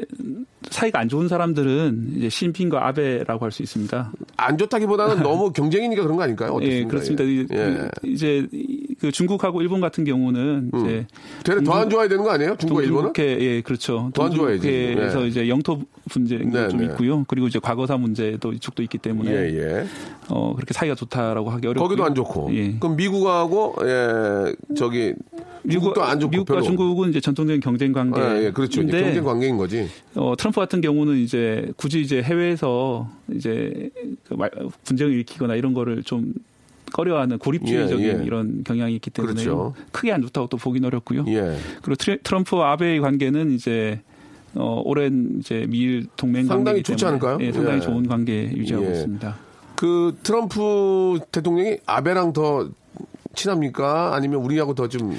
[0.71, 4.11] 사이가 안 좋은 사람들은 이제 신핑과 아베라고 할 수 있습니다.
[4.37, 6.51] 안 좋다기보다는 너무 경쟁이니까 그런 거 아닐까요?
[6.55, 6.77] 어떻습니까?
[6.81, 7.23] 예, 그렇습니다.
[7.23, 7.89] 이- 예.
[8.03, 11.07] 이제 이- 그 중국하고 일본 같은 경우는 이제
[11.43, 12.57] 되레 더안 좋아야 되는 거 아니에요?
[12.59, 13.13] 중국과 일본은?
[13.19, 14.11] 예 그렇죠.
[14.13, 14.61] 더안 좋아야지.
[14.61, 15.29] 동북해에서 네.
[15.29, 15.81] 이제 영토
[16.15, 16.87] 문제가 네, 좀 네.
[16.87, 17.25] 있고요.
[17.27, 19.87] 그리고 이제 과거사 문제도 이쪽도 있기 때문에 예, 예.
[20.29, 22.51] 어 그렇게 사이가 좋다라고 하기 어렵고 거기도 안 좋고.
[22.55, 22.75] 예.
[22.79, 25.15] 그럼 미국하고 예 저기
[25.63, 26.65] 미국도 안 좋고 미국과 별로.
[26.67, 28.21] 중국은 이제 전통적인 경쟁 관계.
[28.21, 28.83] 예, 예, 그렇죠.
[28.83, 29.89] 이제 경쟁 관계인 거지.
[30.15, 33.89] 어, 트럼프 같은 경우는 이제 굳이 이제 해외에서 이제
[34.29, 34.51] 그 말-
[34.85, 36.35] 분쟁을 일으키거나 이런 거를 좀
[36.93, 38.25] 꺼려하는 고립주의적인 예, 예.
[38.25, 39.75] 이런 경향이 있기 때문에 그렇죠.
[39.93, 41.25] 크게 안 좋다고 또 보긴 어렵고요.
[41.29, 41.57] 예.
[41.83, 44.01] 그리고 트럼프와 아베의 관계는 이제
[44.55, 47.39] 어, 오랜 이제 미일 동맹 상당히 좋지 때문에 않을까요?
[47.41, 47.81] 예, 상당히 예.
[47.81, 48.93] 좋은 관계 유지하고 예.
[48.93, 49.37] 있습니다.
[49.77, 52.69] 그 트럼프 대통령이 아베랑 더
[53.35, 54.15] 친합니까?
[54.15, 55.17] 아니면 우리하고 더 좀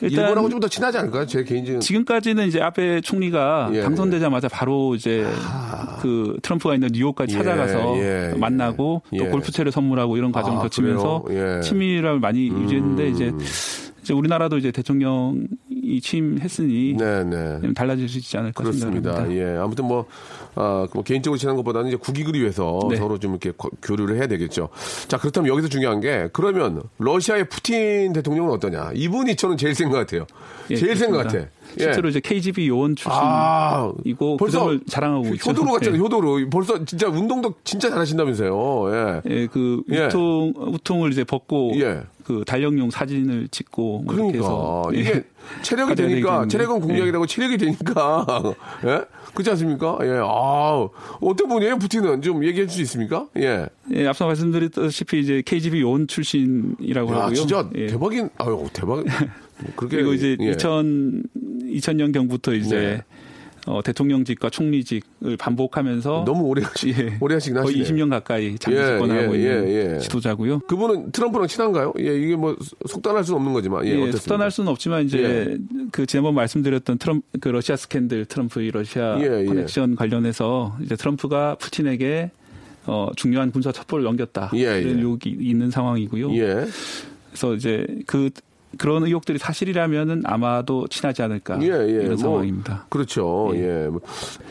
[0.00, 1.26] 일본하고 좀 더 친하지 않을까요?
[1.26, 5.24] 제 개인적인 지금까지는 이제 아베 총리가 예, 당선되자마자 바로 이제
[6.00, 8.38] 그 트럼프가 있는 뉴욕까지 예, 찾아가서 예, 예.
[8.38, 9.18] 만나고 예.
[9.18, 11.40] 또 골프채를 선물하고 이런 과정을 아, 거치면서 그래요?
[11.40, 11.56] 예.
[11.56, 11.62] 음.
[11.62, 13.32] 친밀함을 많이 유지했는데 이제
[14.02, 15.46] 이제 우리나라도 이제 대통령이
[16.00, 17.58] 취임했으니 네, 네.
[17.60, 19.30] 좀 달라질 수 있지 않을까 그렇습니다.
[19.32, 19.56] 예.
[19.58, 20.06] 아무튼 뭐,
[20.54, 22.96] 아, 뭐 개인적으로 친한 것보다는 이제 국익을 위해서 네.
[22.96, 24.68] 서로 좀 이렇게 거- 교류를 해야 되겠죠.
[25.08, 28.92] 자, 그렇다면 여기서 중요한 게 그러면 러시아의 푸틴 대통령은 어떠냐?
[28.94, 30.26] 이분이 저는 제일 센 것 같아요.
[30.70, 31.18] 예, 제일 센 것.
[31.18, 31.46] 같아.
[31.78, 35.50] 실제로 이제 KGB 요원 아, 출신이고 그 점을 자랑하고 있죠.
[35.50, 35.96] 효도로 같잖아요.
[35.96, 36.02] 예.
[36.02, 36.50] 효도로.
[36.50, 38.90] 벌써 진짜 운동도 진짜 잘하신다면서요.
[38.94, 39.22] 예.
[39.30, 40.06] 예, 그 예.
[40.06, 42.02] 우통 우통을 이제 벗고 예.
[42.24, 45.00] 그 달력용 사진을 찍고 뭐 이렇게 해서 그러니까 예.
[45.14, 45.24] 이게
[45.62, 46.46] 체력이 되니까.
[46.46, 48.24] 체력은 공략이라고 체력이 되니까
[48.86, 49.04] 예
[49.34, 50.88] 그렇지 않습니까 예아
[51.20, 56.06] 어떤 분이에요 푸틴은 좀 얘기해 줄 수 있습니까 예 예, 앞서 말씀드렸다시피 이제 KGB 요원
[56.06, 57.34] 출신이라고 야, 하고요.
[57.34, 57.86] 진짜 예.
[57.86, 59.04] 대박인 아유 대박
[59.76, 60.50] 그렇게 그리고 이제 예.
[60.50, 61.22] 2000
[61.72, 63.02] 2000년 경부터 이제 네.
[63.66, 67.84] 어, 대통령직과 총리직을 반복하면서 너무 오래 하시, 예, 오래 하시긴 거의 하시네.
[67.84, 69.98] 20년 가까이 장기 예, 집권하고 예, 있는 예, 예.
[69.98, 70.60] 지도자고요.
[70.60, 71.92] 그분은 트럼프랑 친한가요?
[72.00, 73.86] 예, 이게 뭐 속단할 수는 없는 거지만.
[73.86, 74.12] 예, 예?
[74.12, 75.58] 속단할 수는 없지만 이제
[75.92, 79.44] 그 지난번 말씀드렸던 트럼프 그 러시아 스캔들 트럼프의 러시아 예, 예.
[79.44, 82.32] 커넥션 관련해서 이제 트럼프가 푸틴에게
[82.86, 84.80] 어, 중요한 군사 첩보를 넘겼다 예, 예.
[84.80, 86.34] 이런 의혹이 있는 상황이고요.
[86.34, 86.66] 예.
[87.30, 88.30] 그래서 이제 그
[88.78, 91.90] 그런 의혹들이 사실이라면은 아마도 친하지 않을까 예, 예.
[91.90, 92.86] 이런 뭐, 상황입니다.
[92.88, 93.50] 그렇죠.
[93.54, 93.88] 예.
[93.88, 94.00] 뭐,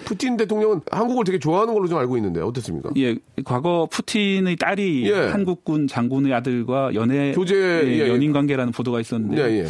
[0.05, 2.89] 푸틴 대통령은 한국을 되게 좋아하는 걸로 좀 알고 있는데 어떻습니까?
[2.97, 5.13] 예, 과거 푸틴의 딸이 예.
[5.29, 8.09] 한국군 장군의 아들과 연애 교제, 예, 예, 예.
[8.09, 9.65] 연인 관계라는 보도가 있었는데, 예, 예.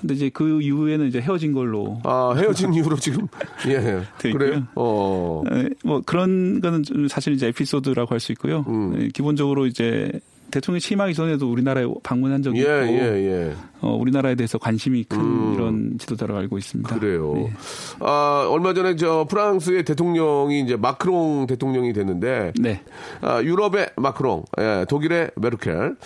[0.00, 3.26] 근데 이제 그 이후에는 이제 헤어진 걸로 아, 헤어진 이후로 지금
[3.68, 4.02] 예.
[4.18, 4.64] 돼 그래요?
[4.74, 5.42] 어.
[5.52, 8.64] 예, 뭐 그런 거는 좀 사실 이제 에피소드라고 할 수 있고요.
[8.68, 8.96] 음.
[9.00, 10.10] 예, 기본적으로 이제
[10.54, 13.54] 대통령 취임하기 전에도 우리나라에 방문한 적이 예, 있고, 예, 예.
[13.80, 15.54] 어, 우리나라에 대해서 관심이 큰 음.
[15.54, 16.96] 이런 지도자로 알고 있습니다.
[16.96, 17.32] 그래요.
[17.34, 17.52] 네.
[17.98, 22.82] 아, 얼마 전에 저 프랑스의 대통령이 이제 마크롱 대통령이 됐는데 네.
[23.20, 25.96] 아, 유럽의 마크롱, 예, 독일의 메르켈.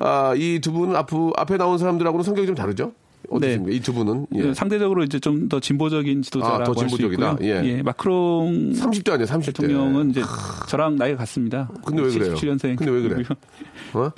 [0.00, 2.92] 아, 이 두 분은 앞, 앞에 나온 사람들하고는 성격이 좀 다르죠?
[3.36, 3.70] 어떻습니까?
[3.76, 4.26] 이두 분은.
[4.34, 4.42] 예.
[4.42, 7.32] 그 상대적으로 이제 좀 더 진보적인 지도자라고 아, 더할수 진보적이다?
[7.32, 7.48] 있고요.
[7.48, 7.82] 예.
[7.82, 9.46] 마크롱 30대 아니에요, 30대.
[9.46, 10.22] 대통령은 이제
[10.68, 11.70] 저랑 나이가 같습니다.
[11.84, 12.34] 근데 왜 그래요?
[12.34, 12.76] 77년생.
[12.76, 13.24] 근데 왜 그래?
[13.94, 14.10] 어?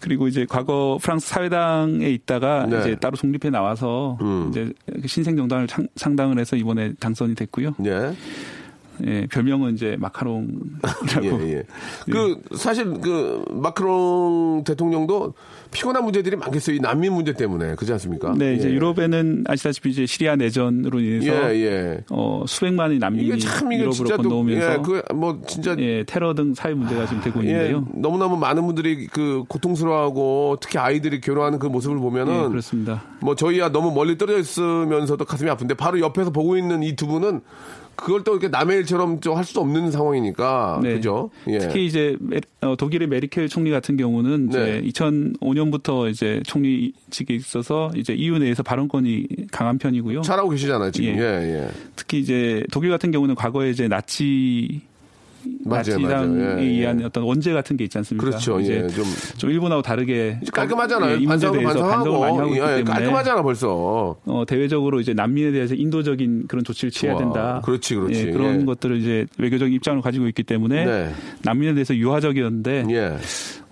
[0.00, 2.80] 그리고 이제 과거 프랑스 사회당에 있다가 네.
[2.80, 4.48] 이제 따로 독립해 나와서 음.
[4.50, 7.74] 이제 그 신생 정당을 창- 상당을 해서 이번에 당선이 됐고요.
[7.86, 8.12] 예.
[9.06, 10.62] 예, 별명은 이제 마카롱이라고.
[11.24, 11.62] 예, 예.
[12.10, 15.34] 그, 사실 그, 마크롱 대통령도
[15.72, 16.76] 피곤한 문제들이 많겠어요.
[16.76, 17.74] 이 난민 문제 때문에.
[17.74, 18.34] 그렇지 않습니까?
[18.36, 18.74] 네, 이제 예.
[18.74, 22.04] 유럽에는 아시다시피 이제 시리아 내전으로 인해서 예, 예.
[22.10, 25.74] 어, 수백만의 난민이 이게 참, 이게 유럽으로 건너오면서 예, 그, 뭐, 진짜.
[25.78, 27.86] 예, 테러 등 사회 문제가 지금 되고 예, 있는데요.
[27.94, 33.02] 너무너무 많은 분들이 그 고통스러워하고 특히 아이들이 결혼하는 그 모습을 보면은 예, 그렇습니다.
[33.20, 37.40] 뭐 저희야 너무 멀리 떨어져 있으면서도 가슴이 아픈데 바로 옆에서 보고 있는 이 두 분은
[37.96, 40.94] 그걸 또 이렇게 남의 일처럼 좀할 수도 없는 상황이니까 네.
[40.94, 41.30] 그죠?
[41.48, 41.58] 예.
[41.58, 44.80] 특히 이제 메- 어, 독일의 메리켈 총리 같은 경우는 네.
[44.84, 50.22] 이제 2005년부터 이제 총리직에 있어서 이제 EU 내에서 발언권이 강한 편이고요.
[50.22, 51.14] 잘하고 계시잖아요 지금.
[51.14, 51.18] 예.
[51.18, 51.24] 예,
[51.64, 51.68] 예.
[51.96, 54.80] 특히 이제 독일 같은 경우는 과거에 이제 나치
[55.64, 56.58] 맞아요, 맞아요.
[56.58, 56.66] 예, 예.
[56.68, 58.26] 의한 어떤 원죄 같은 게 있지 않습니까?
[58.26, 58.60] 그렇죠.
[58.60, 59.04] 이제 예, 좀
[59.38, 61.16] 좀 일본하고 다르게 깔끔하잖아요.
[61.16, 64.16] 예, 이 문제에 반성하고 반성을 많이 하고 있기 예, 때문에 깔끔하잖아 벌써.
[64.24, 67.16] 어, 대외적으로 이제 난민에 대해서 인도적인 그런 조치를 취해야.
[67.16, 67.60] 된다.
[67.64, 68.28] 그렇지, 그렇지.
[68.28, 68.64] 예, 그런 예.
[68.64, 71.10] 것들을 이제 외교적인 입장을 가지고 있기 때문에 네.
[71.42, 73.16] 난민에 대해서 유화적이었는데 예.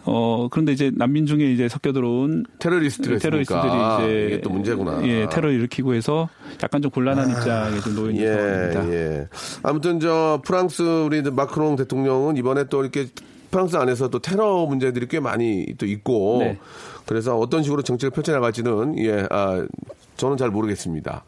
[0.04, 3.98] 어 그런데 이제 난민 중에 이제 섞여 들어온 테러리스트들이 있으니까.
[4.02, 5.06] 이제 이게 또 문제구나.
[5.06, 6.28] 예, 테러를 일으키고 해서
[6.62, 8.88] 약간 좀 곤란한 입장에 좀 놓여 있는 상황입니다.
[8.88, 9.28] 예, 예.
[9.62, 13.08] 아무튼 저 프랑스 우리 마크롱 대통령은 이번에 또 이렇게
[13.50, 16.58] 프랑스 안에서 또 테러 문제들이 꽤 많이 또 있고 네.
[17.06, 19.66] 그래서 어떤 식으로 정책을 펼쳐나갈지는 예, 아,
[20.16, 21.24] 저는 잘 모르겠습니다.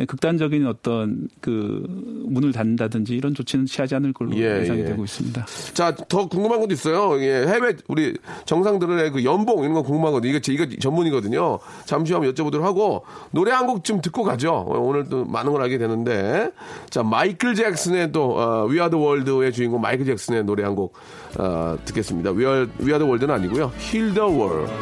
[0.00, 1.84] 예, 극단적인 어떤 그
[2.26, 4.84] 문을 닫는다든지 이런 조치는 취하지 않을 걸로 예, 예상이 예.
[4.84, 5.46] 되고 있습니다.
[5.74, 7.20] 자, 더 궁금한 것도 있어요.
[7.22, 10.30] 예, 해외 우리 정상들의 그 연봉 이런 거 궁금하거든요.
[10.30, 11.58] 이게 제 이거 전문이거든요.
[11.84, 14.52] 잠시 후에 한번 여쭤보도록 하고 노래 한 곡 좀 듣고 가죠.
[14.52, 16.50] 어, 오늘 또 많은 걸 알게 되는데
[16.90, 20.94] 자, 마이클 잭슨의 또 어, We Are the World의 주인공 마이클 잭슨의 노래 한곡
[21.38, 22.30] 어, 듣겠습니다.
[22.30, 23.72] We Are, We Are the World는 아니고요.
[23.78, 24.72] Heal the World.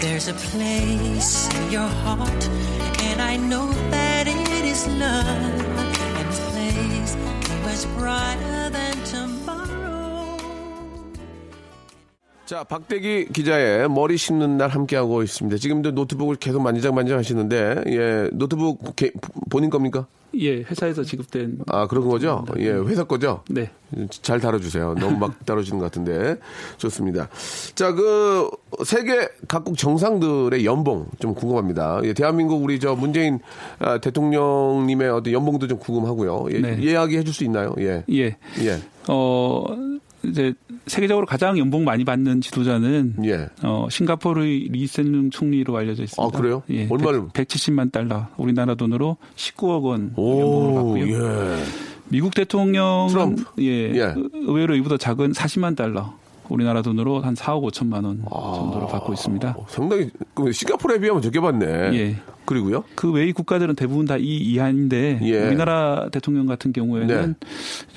[0.00, 2.50] There's a place in your heart,
[3.28, 5.28] I know that it is love.
[6.16, 7.16] And this place
[7.62, 10.38] much brighter than tomorrow.
[12.46, 15.58] 자, 박대기 기자의 머리 심는 날 함께하고 있습니다.
[15.58, 19.12] 지금도 노트북을 계속 만지작만지작 하시는데, 예, 노트북 개-
[19.50, 20.06] 본인 겁니까?
[20.34, 22.44] 예, 회사에서 지급된 아, 그런 거죠?
[22.58, 23.42] 예, 회사 거죠?
[23.48, 23.70] 네.
[24.10, 24.94] 잘 다뤄주세요.
[25.00, 26.36] 너무 막 다뤄지는 것 같은데.
[26.76, 27.28] 좋습니다.
[27.74, 28.50] 자, 그,
[28.84, 32.00] 세계 각국 정상들의 연봉 좀 궁금합니다.
[32.04, 33.38] 예, 대한민국 우리 저 문재인
[33.78, 36.48] 아, 대통령님의 어떤 연봉도 좀 궁금하고요.
[36.52, 36.78] 예, 네.
[36.80, 37.74] 이야기 해 줄 수 있나요?
[37.78, 38.04] 예.
[38.10, 38.36] 예.
[38.60, 38.78] 예.
[39.08, 39.64] 어
[40.24, 40.54] 이제
[40.86, 43.48] 세계적으로 가장 연봉 많이 받는 지도자는 예.
[43.62, 46.22] 어 싱가포르의 리센룽 총리로 알려져 있습니다.
[46.22, 46.62] 아, 그래요?
[46.70, 46.86] 예.
[46.90, 47.28] 얼마를?
[47.32, 48.26] 100, 170만 달러.
[48.36, 51.06] 우리나라 돈으로 19억 원 연봉을 받고요.
[51.08, 51.64] 예.
[52.08, 53.44] 미국 대통령은 트럼프.
[53.60, 54.14] 예, 예.
[54.32, 56.14] 의외로 이보다 작은 40만 달러.
[56.48, 59.56] 우리나라 돈으로 한 4억 5천만 원 정도로 받고 있습니다.
[59.68, 61.66] 상당히, 그 싱가포르에 비하면 적게 받네.
[61.94, 62.16] 예.
[62.46, 62.84] 그리고요?
[62.94, 65.46] 그 외의 국가들은 대부분 다 이 이하인데 예.
[65.46, 67.34] 우리나라 대통령 같은 경우에는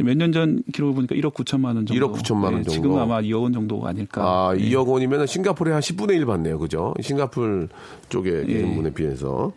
[0.04, 1.94] 몇년 전 기록을 보니까 1억 9천만 원 정도.
[1.96, 2.72] 1억 9천만 원 예, 정도.
[2.72, 4.22] 지금 아마 2억 원 정도가 아닐까.
[4.22, 4.70] 아, 예.
[4.70, 6.60] 2억 원이면 싱가포르에 한 10분의 1 받네요.
[6.60, 6.94] 그죠?
[7.02, 7.68] 싱가포르
[8.10, 8.52] 쪽에 예.
[8.52, 9.54] 있는 분에 비해서.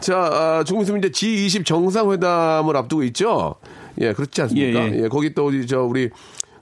[0.00, 3.54] 자, 아, 조금 있으면 이제 G20 정상회담을 앞두고 있죠?
[4.00, 4.92] 예, 그렇지 않습니까?
[4.92, 6.10] 예, 예, 거기 또 우리, 저, 우리,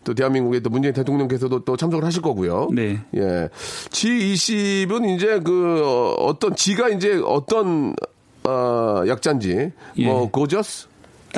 [0.07, 2.69] 또 대한민국의 또 문재인 대통령께서도 또 참석을 하실 거고요.
[2.73, 3.01] 네.
[3.16, 3.49] 예.
[3.90, 7.97] G20은 이제 그, 어, 어떤, G가 이제 어떤,
[8.45, 10.87] 어, 약자인지 뭐 gorgeous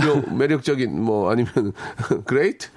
[0.01, 1.73] 귀여 매력적인 뭐 아니면
[2.25, 2.69] great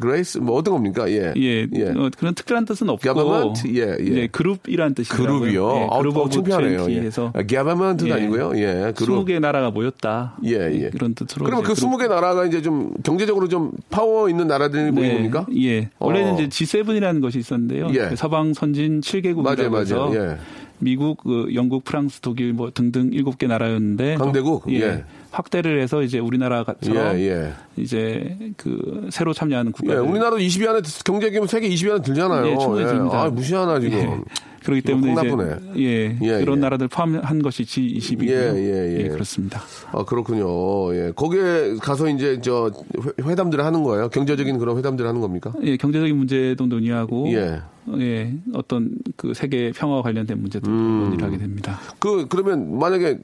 [0.00, 1.08] grace 뭐 어떤 겁니까?
[1.10, 1.32] 예.
[1.36, 1.62] 예,
[1.96, 3.68] 어, 그런 특별한 뜻은 없고 Government?
[3.78, 4.10] 예, 예.
[4.10, 5.26] 네, 그룹이란 뜻이고요.
[5.26, 5.76] 그룹이요.
[5.76, 6.72] 예, 아우, 그룹 어, 창피하네요.
[6.72, 6.76] 예.
[6.76, 8.52] twenty에서 government는 아니고요.
[8.56, 9.26] 예, 그룹.
[9.26, 10.36] 20개 나라가 모였다.
[10.44, 10.90] 예, 예.
[10.90, 11.44] 그런 뜻으로.
[11.44, 15.46] 그러면 그 이제 20개 나라가 이제 좀 경제적으로 좀 파워 있는 나라들이 모인 겁니까?
[15.56, 15.90] 예.
[15.98, 16.34] 원래는 어.
[16.34, 17.88] 이제 G7이라는 것이 있었는데요.
[17.94, 18.08] 예.
[18.08, 20.14] 그 서방 선진 7개국이라고 맞아요, 해서 맞아요.
[20.32, 20.36] 예.
[20.78, 24.70] 미국, 그 영국, 프랑스, 독일 뭐 등등 7개 나라였는데 강대국?
[24.72, 25.04] 예.
[25.26, 25.28] 예.
[25.30, 27.52] 확대를 해서 이제 우리나라처럼 예, 예.
[27.76, 32.46] 이제 그 새로 참여하는 예, 국가들 우리나라도 20위 안에 경제 규모 세계 20위 안에 들잖아요.
[32.52, 33.22] 예, 충분히 듭니다.
[33.22, 33.98] 아, 무시하나 지금.
[33.98, 34.20] 예.
[34.66, 35.60] 그렇기 때문에 콩 이제.
[35.76, 36.60] 예, 예, 그런 예.
[36.62, 38.28] 나라들 포함한 것이 G20이고요.
[38.28, 39.08] 예, 예, 예.
[39.10, 39.62] 그렇습니다.
[39.92, 40.92] 아, 그렇군요.
[40.92, 41.12] 예.
[41.14, 42.72] 거기에 가서 이제 저
[43.04, 44.08] 회- 회담들을 하는 거예요.
[44.08, 45.52] 경제적인 그런 회담들을 하는 겁니까?
[45.62, 47.60] 예, 경제적인 문제도 논의하고 예.
[48.00, 51.00] 예, 어떤 그 세계 평화와 관련된 문제도 음.
[51.04, 51.78] 논의를 하게 됩니다.
[52.00, 53.18] 그 그러면 만약에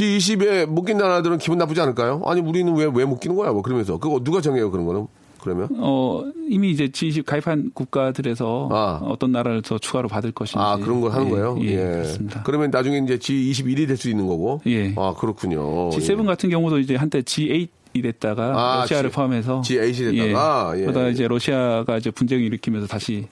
[0.00, 2.20] G20에 묶인 나라들은 기분 나쁘지 않을까요?
[2.26, 3.50] 아니 우리는 왜왜 묶이는 거야?
[3.52, 5.06] 뭐 그러면서 그거 누가 정해요 그런 거는?
[5.40, 10.58] 그러면 어, 이미 이제 G20 가입한 국가들에서 어떤 나라를 더 추가로 받을 것인지.
[10.58, 11.56] 아 그런 걸 하는 예, 거예요?
[11.62, 12.42] 예, 그렇습니다.
[12.42, 14.60] 그러면 나중에 이제 G21이 될 수 있는 거고.
[14.66, 14.92] 예.
[14.96, 15.90] 아 그렇군요.
[15.90, 16.26] G7 예.
[16.26, 20.80] 같은 경우도 이제 한때 G8 이 됐다가 아, 러시아를 G- 포함해서 G8이 됐다가, 예.
[20.82, 23.26] 그러다 이제 러시아가 이제 분쟁을 일으키면서 다시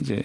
[0.00, 0.22] 이제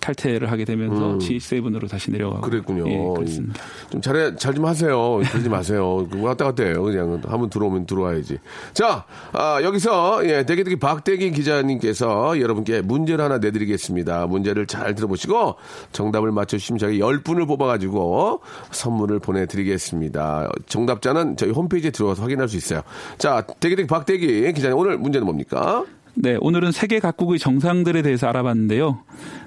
[0.00, 1.18] 탈퇴를 하게 되면서 음.
[1.18, 2.84] G7으로 다시 내려가고 그랬군요.
[2.88, 3.60] 예, 그렇습니다.
[3.90, 5.18] 좀 잘해 잘 좀 하세요.
[5.30, 6.06] 그러지 마세요.
[6.10, 6.82] 그거 왔다 갔다 해요.
[6.82, 8.38] 그냥 한번 들어오면 들어와야지.
[8.74, 14.26] 자, 아, 여기서 예, 대기대기 박대기 기자님께서 여러분께 문제를 하나 내드리겠습니다.
[14.26, 15.54] 문제를 잘 들어보시고
[15.92, 18.40] 정답을 맞춰주시면 저희 10분을 뽑아가지고
[18.72, 20.50] 선물을 보내드리겠습니다.
[20.66, 22.82] 정답자는 저희 홈페이지에 들어가서 확인할 수 있어요.
[23.18, 25.84] 자, 대기대기 박대기 기자님 오늘 문제는 뭡니까?
[26.14, 29.02] 네, 오늘은 세계 각국의 정상들에 대해서 알아봤는데요.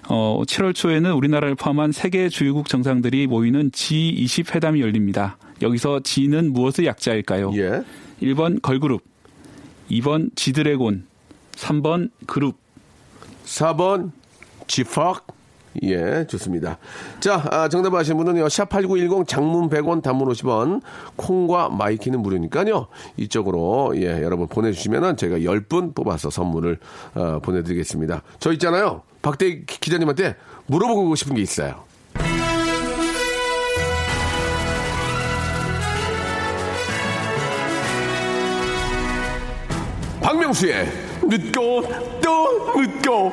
[0.10, 5.38] 어, 7월 초에는 우리나라를 포함한 세계 주요국 정상들이 모이는 G20 회담이 열립니다.
[5.62, 7.52] 여기서 G는 무엇의 약자일까요?
[7.56, 7.84] 예.
[8.22, 9.04] 1번 걸그룹,
[9.92, 11.06] 2번 G드래곤,
[11.52, 12.58] 3번 그룹.
[13.46, 14.12] 4번
[14.68, 15.28] 지팍
[15.82, 16.78] 예, 좋습니다.
[17.20, 20.82] 자, 아, 정답 아시는 분은요, 샵8910 장문 100원, 단문 50원,
[21.16, 26.78] 콩과 마이키는 무료니까요, 이쪽으로, 예, 여러분 보내주시면은 제가 10분 뽑아서 선물을,
[27.16, 28.22] 어, 보내드리겠습니다.
[28.40, 30.36] 저 있잖아요, 박대 기- 기자님한테
[30.68, 31.84] 물어보고 싶은 게 있어요.
[40.22, 40.88] 박명수의
[41.24, 41.84] 늦고
[42.24, 43.32] 또 늦고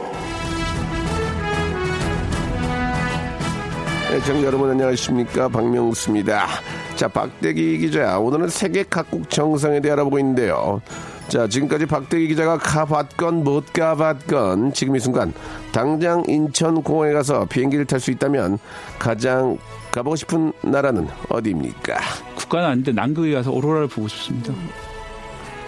[4.10, 6.48] 애청 여러분 안녕하십니까 박명수입니다.
[6.96, 10.82] 자 박대기 기자 오늘은 세계 각국 정상에 대해 알아보고 있는데요.
[11.28, 15.32] 자 지금까지 박대기 기자가 가봤건 못 가봤건 지금 이 순간
[15.70, 18.58] 당장 인천공항에 가서 비행기를 탈 수 있다면
[18.98, 19.56] 가장
[19.92, 22.00] 가보고 싶은 나라는 어디입니까?
[22.34, 24.52] 국가는 아닌데 남극에 가서 오로라를 보고 싶습니다.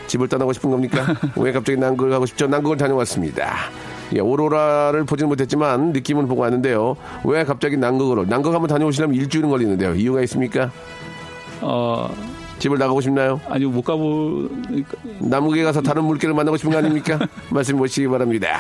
[0.09, 1.15] 집을 떠나고 싶은 겁니까?
[1.37, 2.49] 왜 갑자기 남극을 가고 싶죠?
[2.49, 3.71] 남극을 다녀왔습니다.
[4.15, 6.97] 예, 오로라를 보지는 못했지만 느낌은 보고 왔는데요.
[7.25, 8.27] 왜 갑자기 남극으로?
[8.27, 9.95] 남극 한번 다녀오시려면 일주일은 걸리는데요.
[9.95, 10.71] 이유가 있습니까?
[11.61, 12.11] 어,
[12.59, 13.41] 집을 나가고 싶나요?
[13.49, 14.49] 아니요, 못 가보,
[15.21, 17.19] 남극에 가서 다른 물개를 만나고 싶은 거 아닙니까?
[17.51, 18.59] 말씀해 보시기 바랍니다.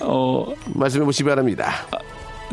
[0.00, 1.72] 어, 말씀해 보시기 바랍니다.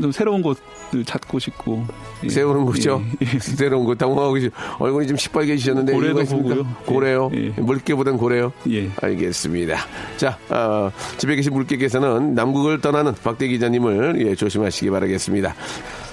[0.02, 0.64] 좀 새로운 곳을
[1.06, 1.86] 찾고 싶고.
[2.24, 2.30] 예.
[2.30, 3.02] 새로운 거죠?
[3.22, 6.24] 예, 새로운 거 당황하고 계시 얼굴이 좀 시뻘개지셨는데 고래도?
[6.24, 6.68] 보고요.
[6.86, 7.32] 고래요?
[7.34, 8.54] 예, 물개보단 고래요?
[8.70, 8.90] 예.
[9.02, 9.78] 알겠습니다.
[10.18, 15.54] 자, 어, 집에 계신 물개께서는 남극을 떠나는 박대 기자님을 예, 조심하시기 바라겠습니다.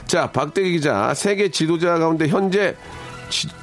[0.06, 2.74] 자, 박대 기자, 세계 지도자 가운데 현재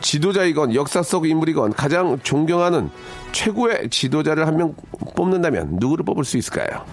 [0.02, 2.90] 지, 도자이건 역사 속 인물이건 가장 존경하는
[3.34, 4.74] 최고의 지도자를 한 명
[5.16, 6.84] 뽑는다면 누구를 뽑을 수 있을까요?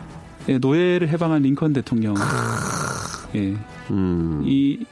[0.48, 2.14] 예, 노예를 해방한 링컨 대통령.
[3.34, 3.54] 예.
[3.90, 4.42] 음.
[4.44, 4.84] 이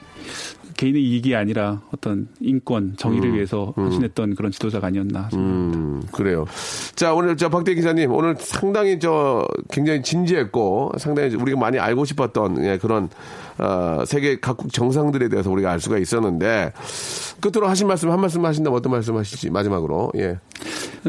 [0.76, 3.34] 개인의 이익이 아니라 어떤 인권, 정의를 음.
[3.34, 5.30] 위해서 헌신했던 그런 지도자가 아니었나.
[5.34, 6.46] 음, 그래요.
[6.94, 12.64] 자, 오늘 저 박대 기자님, 오늘 상당히 저 굉장히 진지했고 상당히 우리가 많이 알고 싶었던
[12.64, 13.08] 예, 그런
[13.58, 16.72] 어, 세계 각국 정상들에 대해서 우리가 알 수가 있었는데
[17.40, 20.38] 끝으로 하신 말씀 한 말씀 하신다면 어떤 말씀 하시지 마지막으로 예.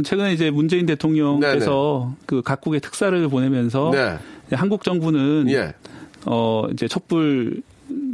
[0.04, 4.18] 최근에 이제 문재인 대통령께서 그 각국의 특사를 보내면서 네.
[4.52, 5.74] 한국 정부는 예.
[6.28, 7.64] 어 이제 촛불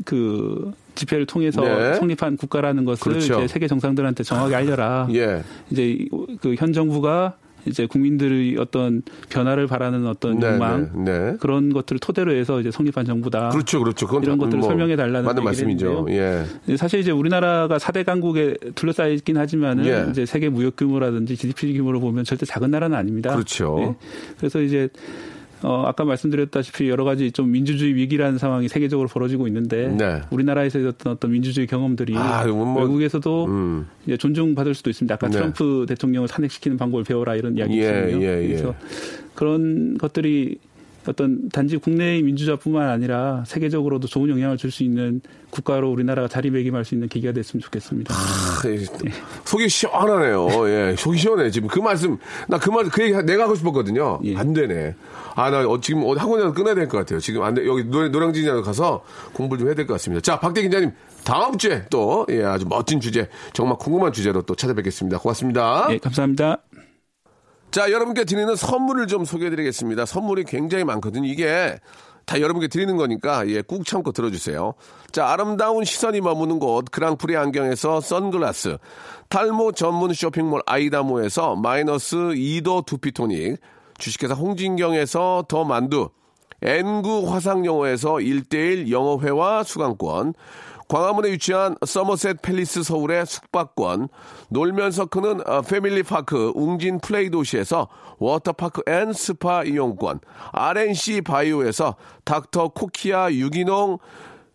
[0.06, 1.94] 그 집회를 통해서 네.
[1.96, 3.40] 성립한 국가라는 것을 그렇죠.
[3.40, 5.08] 이제 세계 정상들한테 정확히 알려라.
[5.14, 5.44] 예.
[5.70, 6.06] 이제
[6.42, 7.36] 그 현 정부가
[7.66, 11.38] 이제 국민들의 어떤 변화를 바라는 어떤 네, 욕망 네, 네.
[11.40, 13.50] 그런 것들을 토대로 해서 이제 성립한 정부다.
[13.50, 14.08] 그렇죠, 그렇죠.
[14.22, 16.08] 이런 다 것들을 뭐 설명해 달라는 맞는 말씀이죠.
[16.10, 16.44] 예.
[16.78, 20.08] 사실 이제 우리나라가 4대 강국에 둘러싸여 있긴 하지만은 예.
[20.10, 23.34] 이제 세계 무역 규모라든지 GDP 규모로 보면 절대 작은 나라는 아닙니다.
[23.34, 23.78] 그렇죠.
[23.80, 23.95] 예.
[24.38, 24.89] 그래서 이제
[25.64, 30.22] 어, 아까 말씀드렸다시피 여러 가지 좀 민주주의 위기라는 상황이 세계적으로 벌어지고 있는데 네.
[30.32, 33.88] 우리나라에서 있었던 어떤 민주주의 경험들이 아, 이건 뭐- 외국에서도 음.
[34.05, 35.14] 이제 존중받을 수도 있습니다.
[35.14, 35.34] 아까 네.
[35.34, 38.26] 트럼프 대통령을 탄핵시키는 방법을 배워라 이런 이야기 예, 있거든요.
[38.26, 38.47] 예, 예.
[38.47, 38.76] 그래서
[39.36, 40.57] 그런 것들이
[41.08, 46.93] 어떤 단지 국내의 민주주의뿐만 아니라 세계적으로도 좋은 영향을 줄 수 있는 국가로 우리나라가 자리매김할 수
[46.95, 48.14] 있는 계기가 됐으면 좋겠습니다.
[48.14, 48.78] 아, 예,
[49.43, 50.70] 속이 시원하네요.
[50.70, 51.49] 예, 속이 시원해.
[51.52, 54.20] 지금 그 말씀, 나 그 말, 그 얘기 내가 하고 싶었거든요.
[54.24, 54.38] 예.
[54.38, 54.95] 안 되네.
[55.36, 57.20] 아, 나 어, 지금 어디 학원이라도 끊어야 될 것 같아요.
[57.20, 57.66] 지금 안 돼.
[57.68, 60.22] 여기 노, 노량진이라도 가서 공부를 좀 해야 될 것 같습니다.
[60.22, 60.91] 자, 박대 기자님,
[61.26, 65.18] 다음 주에 또, 예, 아주 멋진 주제, 정말 궁금한 주제로 또 찾아뵙겠습니다.
[65.20, 65.88] 고맙습니다.
[65.89, 66.60] 예, 감사합니다.
[67.72, 70.05] 자, 여러분께 드리는 선물을 좀 소개해 드리겠습니다.
[70.05, 71.26] 선물이 굉장히 많거든요.
[71.26, 71.80] 이게
[72.26, 74.74] 다 여러분께 드리는 거니까, 예, 꾹 참고 들어주세요.
[75.13, 78.78] 자, 아름다운 시선이 머무는 곳, 그랑프리 안경에서 선글라스,
[79.30, 83.57] 탈모 전문 쇼핑몰 아이다모에서 마이너스 2도 두피토닉,
[83.97, 86.09] 주식회사 홍진경에서 더 만두,
[86.61, 90.34] N구 화상영어에서 1대1 영어회화 수강권,
[90.92, 94.10] 광화문에 위치한 서머셋 팰리스 서울의 숙박권,
[94.50, 97.88] 놀면서 크는 어, 패밀리 파크 웅진 플레이 도시에서
[98.20, 100.20] 워터파크 and 스파 이용권,
[100.52, 104.00] RNC 바이오에서 닥터 코키아 유기농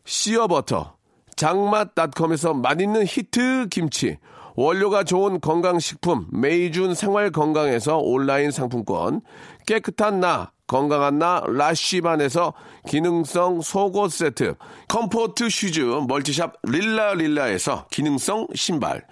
[0.05, 0.97] 씨어버터,
[1.37, 4.19] 장맛닷컴에서 맛있는 히트 김치,
[4.57, 9.21] 원료가 좋은 건강식품 메이준 생활건강에서 온라인 상품권,
[9.67, 12.55] 깨끗한 나 건강한 나 라쉬반에서
[12.89, 14.55] 기능성 속옷 세트,
[14.89, 19.05] comfort shoes multi shop 릴라릴라에서 기능성 신발,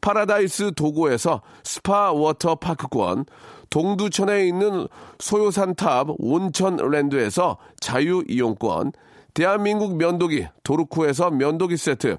[0.00, 3.26] 파라다이스 도고에서 스파 워터 파크권,
[3.70, 4.86] 동두천에 있는
[5.18, 8.92] 소요산탑 온천랜드에서 자유이용권,
[9.34, 12.18] 대한민국 면도기 도르쿠에서 면도기 세트,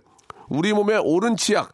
[0.50, 1.74] 우리 몸의 오른 치약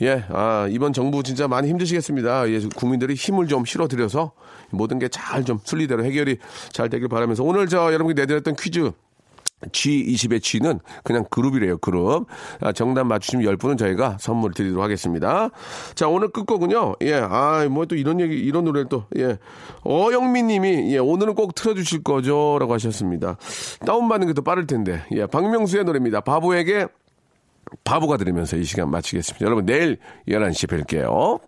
[0.00, 2.48] 예, 아, 이번 정부 진짜 많이 힘드시겠습니다.
[2.50, 4.32] 예, 국민들이 힘을 좀 실어드려서
[4.70, 6.38] 모든 게 잘 좀 순리대로 해결이
[6.72, 8.90] 잘 되길 바라면서 오늘 저 여러분께 내드렸던 퀴즈
[9.70, 12.26] G20의 G는 그냥 그룹이래요, 그룹.
[12.60, 15.48] 아, 정답 맞추시면 10분은 저희가 선물 드리도록 하겠습니다.
[15.94, 16.96] 자, 오늘 끝거군요.
[17.02, 19.38] 예, 아, 뭐 또 이런 얘기, 이런 노래를 또, 예.
[19.84, 22.58] 어영민 님이, 예, 오늘은 꼭 틀어주실 거죠?
[22.60, 23.36] 라고 하셨습니다.
[23.86, 25.02] 다운받는 게 더 빠를 텐데.
[25.12, 26.20] 예, 박명수의 노래입니다.
[26.20, 26.86] 바보에게
[27.82, 29.44] 바보가 들으면서 이 시간 마치겠습니다.
[29.44, 29.98] 여러분, 내일
[30.28, 31.40] 11시 뵐게요.